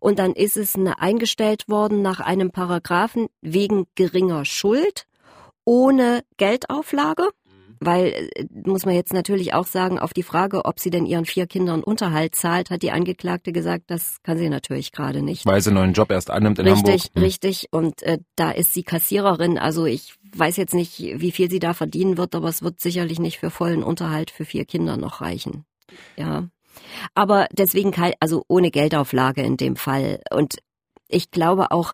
Und 0.00 0.18
dann 0.18 0.32
ist 0.32 0.56
es 0.56 0.76
eingestellt 0.98 1.68
worden 1.68 2.02
nach 2.02 2.20
einem 2.20 2.50
Paragraphen 2.50 3.28
wegen 3.42 3.86
geringer 3.94 4.44
Schuld 4.44 5.06
ohne 5.64 6.24
Geldauflage 6.38 7.28
weil, 7.80 8.30
äh, 8.34 8.44
muss 8.64 8.84
man 8.84 8.94
jetzt 8.94 9.12
natürlich 9.12 9.54
auch 9.54 9.66
sagen, 9.66 9.98
auf 9.98 10.12
die 10.12 10.22
Frage, 10.22 10.64
ob 10.64 10.80
sie 10.80 10.90
denn 10.90 11.06
ihren 11.06 11.24
vier 11.24 11.46
Kindern 11.46 11.82
Unterhalt 11.82 12.34
zahlt, 12.34 12.70
hat 12.70 12.82
die 12.82 12.90
Angeklagte 12.90 13.52
gesagt, 13.52 13.84
das 13.88 14.18
kann 14.22 14.38
sie 14.38 14.48
natürlich 14.48 14.92
gerade 14.92 15.22
nicht. 15.22 15.46
Weil 15.46 15.60
sie 15.60 15.70
einen 15.70 15.78
neuen 15.78 15.92
Job 15.92 16.10
erst 16.10 16.30
annimmt 16.30 16.58
in 16.58 16.66
richtig, 16.66 16.84
Hamburg. 16.84 16.94
Richtig, 16.94 17.22
richtig. 17.22 17.68
Und 17.70 18.02
äh, 18.02 18.18
da 18.36 18.50
ist 18.50 18.74
sie 18.74 18.82
Kassiererin. 18.82 19.58
Also 19.58 19.86
ich 19.86 20.14
weiß 20.36 20.56
jetzt 20.56 20.74
nicht, 20.74 20.98
wie 20.98 21.32
viel 21.32 21.50
sie 21.50 21.60
da 21.60 21.74
verdienen 21.74 22.16
wird, 22.16 22.34
aber 22.34 22.48
es 22.48 22.62
wird 22.62 22.80
sicherlich 22.80 23.18
nicht 23.18 23.38
für 23.38 23.50
vollen 23.50 23.82
Unterhalt 23.82 24.30
für 24.30 24.44
vier 24.44 24.64
Kinder 24.64 24.96
noch 24.96 25.20
reichen. 25.20 25.64
Ja. 26.16 26.48
Aber 27.14 27.48
deswegen 27.52 27.92
also 28.20 28.44
ohne 28.48 28.70
Geldauflage 28.70 29.42
in 29.42 29.56
dem 29.56 29.76
Fall. 29.76 30.20
Und 30.30 30.58
ich 31.08 31.30
glaube 31.30 31.70
auch, 31.70 31.92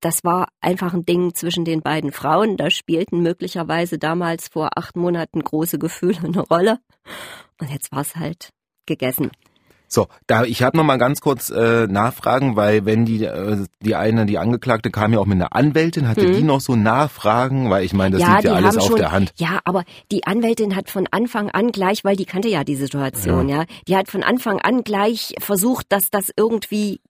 das 0.00 0.24
war 0.24 0.48
einfach 0.60 0.94
ein 0.94 1.04
Ding 1.04 1.34
zwischen 1.34 1.64
den 1.64 1.82
beiden 1.82 2.12
Frauen. 2.12 2.56
Da 2.56 2.70
spielten 2.70 3.22
möglicherweise 3.22 3.98
damals 3.98 4.48
vor 4.48 4.70
acht 4.76 4.96
Monaten 4.96 5.42
große 5.42 5.78
Gefühle 5.78 6.18
eine 6.24 6.40
Rolle. 6.40 6.78
Und 7.60 7.70
jetzt 7.70 7.92
war 7.92 8.00
es 8.00 8.16
halt 8.16 8.50
gegessen. 8.86 9.30
So, 9.92 10.06
da 10.28 10.44
ich 10.44 10.62
habe 10.62 10.76
noch 10.76 10.84
mal 10.84 10.98
ganz 10.98 11.20
kurz 11.20 11.50
äh, 11.50 11.88
nachfragen, 11.88 12.54
weil 12.54 12.86
wenn 12.86 13.04
die 13.04 13.24
äh, 13.24 13.66
die 13.82 13.96
eine 13.96 14.24
die 14.24 14.38
Angeklagte 14.38 14.92
kam 14.92 15.12
ja 15.12 15.18
auch 15.18 15.26
mit 15.26 15.34
einer 15.34 15.52
Anwältin, 15.52 16.06
hatte 16.06 16.28
hm. 16.28 16.32
die 16.32 16.42
noch 16.44 16.60
so 16.60 16.76
Nachfragen, 16.76 17.70
weil 17.70 17.84
ich 17.84 17.92
meine, 17.92 18.16
das 18.16 18.22
ja, 18.22 18.34
liegt 18.34 18.44
ja 18.44 18.52
alles 18.52 18.76
auf 18.76 18.86
schon, 18.86 18.96
der 18.98 19.10
Hand. 19.10 19.32
Ja, 19.36 19.58
aber 19.64 19.82
die 20.12 20.24
Anwältin 20.28 20.76
hat 20.76 20.90
von 20.90 21.08
Anfang 21.10 21.50
an 21.50 21.72
gleich, 21.72 22.04
weil 22.04 22.14
die 22.14 22.24
kannte 22.24 22.48
ja 22.48 22.62
die 22.62 22.76
Situation, 22.76 23.48
ja, 23.48 23.62
ja 23.62 23.64
die 23.88 23.96
hat 23.96 24.08
von 24.08 24.22
Anfang 24.22 24.60
an 24.60 24.84
gleich 24.84 25.34
versucht, 25.40 25.86
dass 25.88 26.08
das 26.08 26.30
irgendwie 26.36 27.00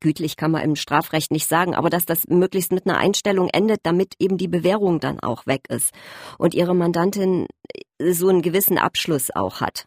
gütlich 0.00 0.36
kann 0.36 0.50
man 0.50 0.62
im 0.62 0.76
Strafrecht 0.76 1.30
nicht 1.30 1.46
sagen, 1.46 1.74
aber 1.74 1.90
dass 1.90 2.06
das 2.06 2.26
möglichst 2.28 2.72
mit 2.72 2.86
einer 2.86 2.98
Einstellung 2.98 3.48
endet, 3.48 3.80
damit 3.82 4.14
eben 4.18 4.38
die 4.38 4.48
Bewährung 4.48 5.00
dann 5.00 5.20
auch 5.20 5.46
weg 5.46 5.66
ist 5.68 5.92
und 6.38 6.54
ihre 6.54 6.74
Mandantin 6.74 7.46
so 8.02 8.28
einen 8.28 8.42
gewissen 8.42 8.78
Abschluss 8.78 9.30
auch 9.30 9.60
hat. 9.60 9.86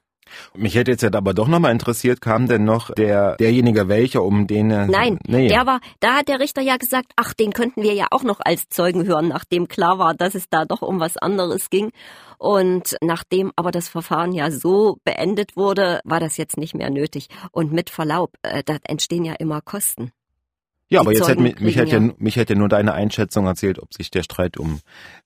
Mich 0.55 0.75
hätte 0.75 0.91
jetzt 0.91 1.03
aber 1.03 1.33
doch 1.33 1.47
nochmal 1.47 1.71
interessiert, 1.71 2.21
kam 2.21 2.47
denn 2.47 2.63
noch 2.63 2.91
der 2.91 3.35
derjenige 3.37 3.87
welcher, 3.87 4.23
um 4.23 4.47
den 4.47 4.67
Nein, 4.67 5.19
nee. 5.27 5.47
der 5.47 5.65
war, 5.65 5.79
da 5.99 6.15
hat 6.15 6.27
der 6.27 6.39
Richter 6.39 6.61
ja 6.61 6.77
gesagt, 6.77 7.11
ach, 7.15 7.33
den 7.33 7.51
könnten 7.53 7.83
wir 7.83 7.93
ja 7.93 8.07
auch 8.11 8.23
noch 8.23 8.39
als 8.43 8.69
Zeugen 8.69 9.05
hören, 9.05 9.27
nachdem 9.27 9.67
klar 9.67 9.99
war, 9.99 10.13
dass 10.13 10.35
es 10.35 10.49
da 10.49 10.65
doch 10.65 10.81
um 10.81 10.99
was 10.99 11.17
anderes 11.17 11.69
ging. 11.69 11.91
Und 12.37 12.97
nachdem 13.01 13.51
aber 13.55 13.71
das 13.71 13.87
Verfahren 13.87 14.33
ja 14.33 14.51
so 14.51 14.97
beendet 15.05 15.55
wurde, 15.55 16.01
war 16.03 16.19
das 16.19 16.37
jetzt 16.37 16.57
nicht 16.57 16.75
mehr 16.75 16.89
nötig. 16.89 17.27
Und 17.51 17.71
mit 17.71 17.89
Verlaub, 17.89 18.33
äh, 18.41 18.63
da 18.65 18.77
entstehen 18.83 19.23
ja 19.23 19.33
immer 19.33 19.61
Kosten. 19.61 20.11
Ja, 20.89 20.99
aber 20.99 21.13
jetzt 21.13 21.27
hätte 21.27 21.41
mich, 21.41 21.59
mich 21.59 21.75
hätte 21.77 21.95
ja, 21.95 22.13
mich 22.17 22.35
hätte 22.35 22.55
nur 22.55 22.69
deine 22.69 22.93
Einschätzung 22.93 23.47
erzählt, 23.47 23.79
ob 23.79 23.93
sich 23.93 24.11
der 24.11 24.23
Streit 24.23 24.57
um 24.57 24.79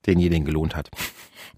denjenigen 0.06 0.46
gelohnt 0.46 0.76
hat. 0.76 0.90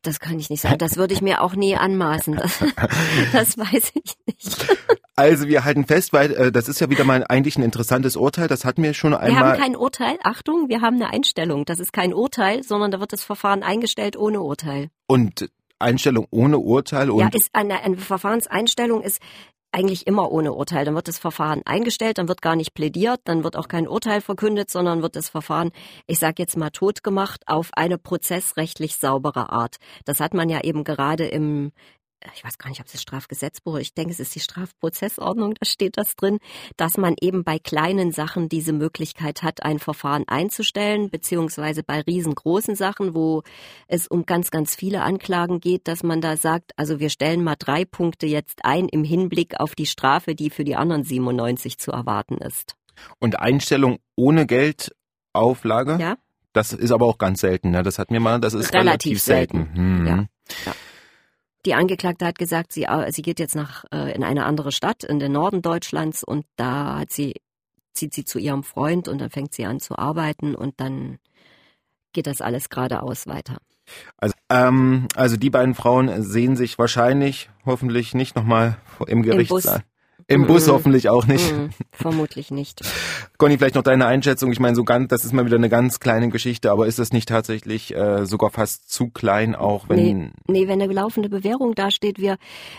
Das 0.03 0.21
kann 0.21 0.39
ich 0.39 0.51
nicht 0.51 0.63
sagen. 0.63 0.79
Das 0.79 0.97
würde 0.97 1.15
ich 1.15 1.23
mir 1.23 1.43
auch 1.43 1.55
nie 1.55 1.77
anmaßen. 1.77 2.37
Das, 2.37 2.59
das 3.33 3.59
weiß 3.59 3.93
ich 3.95 4.15
nicht. 4.27 4.79
Also 5.17 5.49
wir 5.49 5.65
halten 5.65 5.85
fest, 5.85 6.13
weil 6.13 6.33
äh, 6.33 6.53
das 6.53 6.69
ist 6.69 6.81
ja 6.81 6.89
wieder 6.89 7.05
mal 7.05 7.25
eigentlich 7.29 7.59
ein 7.59 7.63
interessantes 7.63 8.17
Urteil. 8.17 8.49
Das 8.49 8.65
hatten 8.65 8.83
wir 8.83 8.95
schon 8.95 9.13
einmal. 9.13 9.31
Wir 9.31 9.39
haben 9.39 9.59
kein 9.59 9.77
Urteil. 9.77 10.19
Achtung, 10.23 10.69
wir 10.69 10.81
haben 10.81 10.97
eine 10.97 11.11
Einstellung. 11.11 11.65
Das 11.67 11.79
ist 11.79 11.93
kein 11.93 12.15
Urteil, 12.15 12.63
sondern 12.63 12.91
da 12.91 13.01
wird 13.01 13.13
das 13.13 13.23
Verfahren 13.23 13.63
eingestellt 13.63 14.17
ohne 14.17 14.41
Urteil. 14.41 14.89
Und 15.07 15.51
Einstellung 15.81 16.27
ohne 16.31 16.59
Urteil 16.59 17.11
und 17.11 17.21
ja, 17.21 17.29
ist 17.33 17.51
eine, 17.55 17.81
eine 17.81 17.97
Verfahrenseinstellung 17.97 19.03
ist 19.03 19.21
eigentlich 19.73 20.07
immer 20.07 20.31
ohne 20.31 20.53
Urteil. 20.53 20.85
Dann 20.85 20.95
wird 20.95 21.09
das 21.09 21.19
Verfahren 21.19 21.63
eingestellt, 21.65 22.19
dann 22.19 22.29
wird 22.29 22.43
gar 22.43 22.57
nicht 22.57 22.75
plädiert, 22.75 23.21
dann 23.25 23.45
wird 23.45 23.57
auch 23.57 23.69
kein 23.69 23.89
Urteil 23.89 24.21
verkündet, 24.21 24.71
sondern 24.71 25.03
wird 25.03 25.17
das 25.17 25.29
Verfahren, 25.29 25.71
ich 26.07 26.19
sage 26.19 26.37
jetzt 26.39 26.57
mal, 26.57 26.71
tot 26.71 27.03
gemacht 27.03 27.43
auf 27.47 27.71
eine 27.73 27.99
prozessrechtlich 27.99 28.97
saubere 28.97 29.51
Art. 29.51 29.77
Das 30.05 30.21
hat 30.21 30.35
man 30.35 30.49
ja 30.49 30.61
eben 30.63 30.85
gerade 30.85 31.27
im 31.27 31.73
ich 32.35 32.45
weiß 32.45 32.59
gar 32.59 32.69
nicht, 32.69 32.81
ob 32.81 32.87
es 32.87 32.93
das 32.93 33.03
Strafgesetzbuch, 33.03 33.79
ich 33.79 33.95
denke, 33.95 34.13
es 34.13 34.21
ist 34.21 34.35
die 34.35 34.41
Strafprozessordnung, 34.41 35.55
da 35.55 35.67
steht 35.67 35.97
das 35.97 36.17
drin, 36.17 36.39
dass 36.77 36.97
man 36.97 37.15
eben 37.21 37.45
bei 37.45 37.59
kleinen 37.59 38.13
Sachen 38.13 38.49
diese 38.49 38.73
Möglichkeit 38.73 39.43
hat, 39.43 39.63
ein 39.63 39.79
Verfahren 39.79 40.25
einzustellen, 40.29 41.11
beziehungsweise 41.11 41.83
bei 41.83 42.01
riesengroßen 42.01 42.75
Sachen, 42.75 43.15
wo 43.15 43.43
es 43.89 44.07
um 44.07 44.27
ganz, 44.27 44.51
ganz 44.51 44.75
viele 44.75 45.03
Anklagen 45.03 45.61
geht, 45.61 45.89
dass 45.89 46.03
man 46.03 46.21
da 46.21 46.37
sagt, 46.37 46.73
also 46.77 47.01
wir 47.01 47.11
stellen 47.11 47.43
mal 47.43 47.57
drei 47.59 47.85
Punkte 47.85 48.27
jetzt 48.27 48.65
ein 48.65 48.89
im 48.89 49.05
Hinblick 49.05 49.59
auf 49.59 49.75
die 49.75 49.87
Strafe, 49.87 50.35
die 50.35 50.51
für 50.51 50.65
die 50.65 50.77
anderen 50.77 51.05
97 51.05 51.79
zu 51.79 51.91
erwarten 51.91 52.37
ist. 52.39 52.77
Und 53.19 53.39
Einstellung 53.39 53.99
ohne 54.17 54.47
Geldauflage? 54.47 55.99
Ja. 56.01 56.17
Das 56.53 56.73
ist 56.73 56.91
aber 56.91 57.07
auch 57.07 57.19
ganz 57.19 57.41
selten, 57.41 57.71
ne? 57.71 57.83
Das 57.83 57.99
hat 57.99 58.11
mir 58.11 58.19
mal, 58.19 58.41
das 58.41 58.55
ist 58.55 58.75
relativ, 58.75 58.83
relativ 59.13 59.23
selten. 59.23 59.57
selten. 59.59 59.77
Hm. 59.77 60.07
Ja. 60.07 60.17
ja. 60.67 60.75
Die 61.67 61.75
Angeklagte 61.75 62.27
hat 62.27 62.39
gesagt, 62.39 62.73
sie, 62.73 62.85
äh, 62.85 63.13
sie 63.13 63.23
geht 63.23 63.39
jetzt 63.39 63.55
nach 63.55 63.85
äh, 63.93 64.15
in 64.15 64.25
eine 64.25 64.45
andere 64.45 64.73
Stadt 64.73 65.05
in 65.05 65.19
den 65.19 65.33
Norden 65.33 65.63
Deutschlands 65.63 66.25
und 66.25 66.47
da 66.57 67.01
hat 67.01 67.13
sie 67.13 67.35
zieht 67.93 68.15
sie 68.15 68.25
zu 68.25 68.39
ihrem 68.39 68.63
Freund 68.63 69.09
und 69.09 69.19
dann 69.21 69.31
fängt 69.31 69.53
sie 69.53 69.67
an 69.67 69.81
zu 69.81 69.99
arbeiten 69.99 70.55
und 70.55 70.81
dann 70.81 71.19
geht 72.13 72.27
das 72.27 72.41
alles 72.41 72.69
geradeaus 72.69 73.27
weiter. 73.27 73.59
Also, 74.17 74.35
ähm, 74.49 75.09
also 75.17 75.37
die 75.37 75.51
beiden 75.51 75.75
Frauen 75.75 76.23
sehen 76.23 76.57
sich 76.57 76.79
wahrscheinlich, 76.79 77.51
hoffentlich 77.67 78.15
nicht 78.15 78.37
nochmal 78.37 78.77
im 79.07 79.23
Gerichtssaal. 79.23 79.83
Im 80.31 80.47
Bus 80.47 80.69
mm, 80.69 80.71
hoffentlich 80.71 81.09
auch 81.09 81.27
nicht. 81.27 81.53
Mm, 81.53 81.71
vermutlich 81.91 82.53
nicht. 82.53 82.83
Conny, 83.37 83.59
vielleicht 83.59 83.75
noch 83.75 83.83
deine 83.83 84.07
Einschätzung. 84.07 84.53
Ich 84.53 84.61
meine, 84.61 84.77
so 84.77 84.85
ganz, 84.85 85.09
das 85.09 85.25
ist 85.25 85.33
mal 85.33 85.45
wieder 85.45 85.57
eine 85.57 85.69
ganz 85.69 85.99
kleine 85.99 86.29
Geschichte, 86.29 86.71
aber 86.71 86.87
ist 86.87 87.01
das 87.01 87.13
nicht 87.13 87.29
tatsächlich 87.29 87.97
äh, 87.97 88.25
sogar 88.27 88.51
fast 88.51 88.93
zu 88.93 89.11
klein, 89.11 89.57
auch 89.57 89.89
wenn. 89.89 89.97
Nee, 89.97 90.31
nee, 90.47 90.69
wenn 90.69 90.81
eine 90.81 90.93
laufende 90.93 91.29
Bewährung 91.29 91.75
dasteht, 91.75 92.21
wir, 92.21 92.37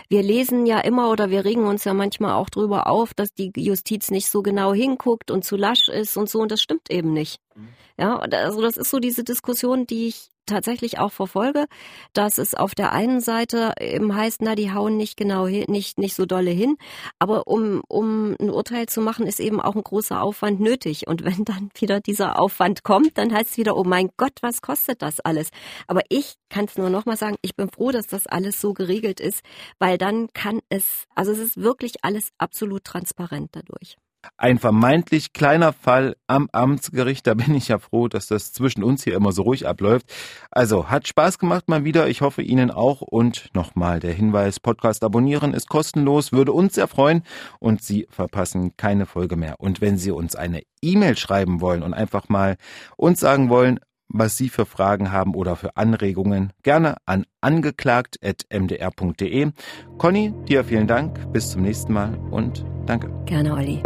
wir 0.08 0.22
lesen 0.22 0.64
ja 0.64 0.80
immer 0.80 1.10
oder 1.10 1.28
wir 1.28 1.44
regen 1.44 1.64
uns 1.64 1.84
ja 1.84 1.92
manchmal 1.92 2.32
auch 2.32 2.48
drüber 2.48 2.86
auf, 2.86 3.12
dass 3.12 3.34
die 3.34 3.52
Justiz 3.54 4.10
nicht 4.10 4.30
so 4.30 4.42
genau 4.42 4.72
hinguckt 4.72 5.30
und 5.30 5.44
zu 5.44 5.56
lasch 5.56 5.88
ist 5.88 6.16
und 6.16 6.30
so, 6.30 6.40
und 6.40 6.50
das 6.50 6.62
stimmt 6.62 6.90
eben 6.90 7.12
nicht. 7.12 7.38
Mhm. 7.54 7.68
Ja, 7.98 8.16
also 8.16 8.62
das 8.62 8.78
ist 8.78 8.90
so 8.90 8.98
diese 8.98 9.24
Diskussion, 9.24 9.86
die 9.86 10.08
ich 10.08 10.31
tatsächlich 10.46 10.98
auch 10.98 11.12
verfolge, 11.12 11.66
dass 12.12 12.38
es 12.38 12.54
auf 12.54 12.74
der 12.74 12.92
einen 12.92 13.20
Seite 13.20 13.74
eben 13.80 14.14
heißt, 14.14 14.42
na, 14.42 14.54
die 14.54 14.72
hauen 14.72 14.96
nicht 14.96 15.16
genau 15.16 15.46
hin, 15.46 15.64
nicht, 15.68 15.98
nicht 15.98 16.14
so 16.14 16.26
dolle 16.26 16.50
hin. 16.50 16.76
Aber 17.18 17.46
um, 17.46 17.82
um 17.88 18.36
ein 18.40 18.50
Urteil 18.50 18.86
zu 18.86 19.00
machen, 19.00 19.26
ist 19.26 19.40
eben 19.40 19.60
auch 19.60 19.74
ein 19.76 19.82
großer 19.82 20.22
Aufwand 20.22 20.60
nötig. 20.60 21.06
Und 21.06 21.24
wenn 21.24 21.44
dann 21.44 21.70
wieder 21.74 22.00
dieser 22.00 22.38
Aufwand 22.38 22.84
kommt, 22.84 23.18
dann 23.18 23.32
heißt 23.32 23.52
es 23.52 23.56
wieder, 23.56 23.76
oh 23.76 23.84
mein 23.84 24.10
Gott, 24.16 24.38
was 24.40 24.62
kostet 24.62 25.02
das 25.02 25.20
alles? 25.20 25.50
Aber 25.86 26.02
ich 26.08 26.34
kann 26.48 26.66
es 26.66 26.76
nur 26.76 26.90
nochmal 26.90 27.16
sagen, 27.16 27.36
ich 27.42 27.56
bin 27.56 27.70
froh, 27.70 27.90
dass 27.90 28.06
das 28.06 28.26
alles 28.26 28.60
so 28.60 28.74
geregelt 28.74 29.20
ist, 29.20 29.42
weil 29.78 29.98
dann 29.98 30.28
kann 30.32 30.60
es, 30.68 31.04
also 31.14 31.32
es 31.32 31.38
ist 31.38 31.56
wirklich 31.56 32.04
alles 32.04 32.30
absolut 32.38 32.84
transparent 32.84 33.50
dadurch. 33.52 33.96
Ein 34.36 34.58
vermeintlich 34.58 35.32
kleiner 35.32 35.72
Fall 35.72 36.16
am 36.26 36.48
Amtsgericht, 36.52 37.26
da 37.26 37.34
bin 37.34 37.54
ich 37.54 37.68
ja 37.68 37.78
froh, 37.78 38.08
dass 38.08 38.26
das 38.26 38.52
zwischen 38.52 38.82
uns 38.82 39.04
hier 39.04 39.14
immer 39.14 39.32
so 39.32 39.42
ruhig 39.42 39.66
abläuft. 39.66 40.06
Also 40.50 40.88
hat 40.90 41.08
Spaß 41.08 41.38
gemacht 41.38 41.68
mal 41.68 41.84
wieder, 41.84 42.08
ich 42.08 42.20
hoffe 42.20 42.42
Ihnen 42.42 42.70
auch 42.70 43.00
und 43.00 43.50
nochmal 43.54 44.00
der 44.00 44.12
Hinweis, 44.12 44.60
Podcast 44.60 45.04
abonnieren 45.04 45.54
ist 45.54 45.68
kostenlos, 45.68 46.32
würde 46.32 46.52
uns 46.52 46.74
sehr 46.74 46.88
freuen 46.88 47.22
und 47.58 47.82
Sie 47.82 48.06
verpassen 48.10 48.76
keine 48.76 49.06
Folge 49.06 49.36
mehr. 49.36 49.56
Und 49.58 49.80
wenn 49.80 49.98
Sie 49.98 50.10
uns 50.10 50.36
eine 50.36 50.62
E-Mail 50.80 51.16
schreiben 51.16 51.60
wollen 51.60 51.82
und 51.82 51.94
einfach 51.94 52.28
mal 52.28 52.56
uns 52.96 53.20
sagen 53.20 53.48
wollen, 53.48 53.80
was 54.08 54.36
Sie 54.36 54.48
für 54.48 54.66
Fragen 54.66 55.12
haben 55.12 55.34
oder 55.34 55.56
für 55.56 55.76
Anregungen, 55.76 56.52
gerne 56.62 56.96
an 57.06 57.26
angeklagt.mdr.de. 57.40 59.50
Conny, 59.98 60.32
dir 60.48 60.64
vielen 60.64 60.86
Dank. 60.86 61.32
Bis 61.32 61.50
zum 61.50 61.62
nächsten 61.62 61.92
Mal 61.92 62.16
und 62.30 62.64
danke. 62.86 63.10
Gerne, 63.26 63.54
Olli. 63.54 63.82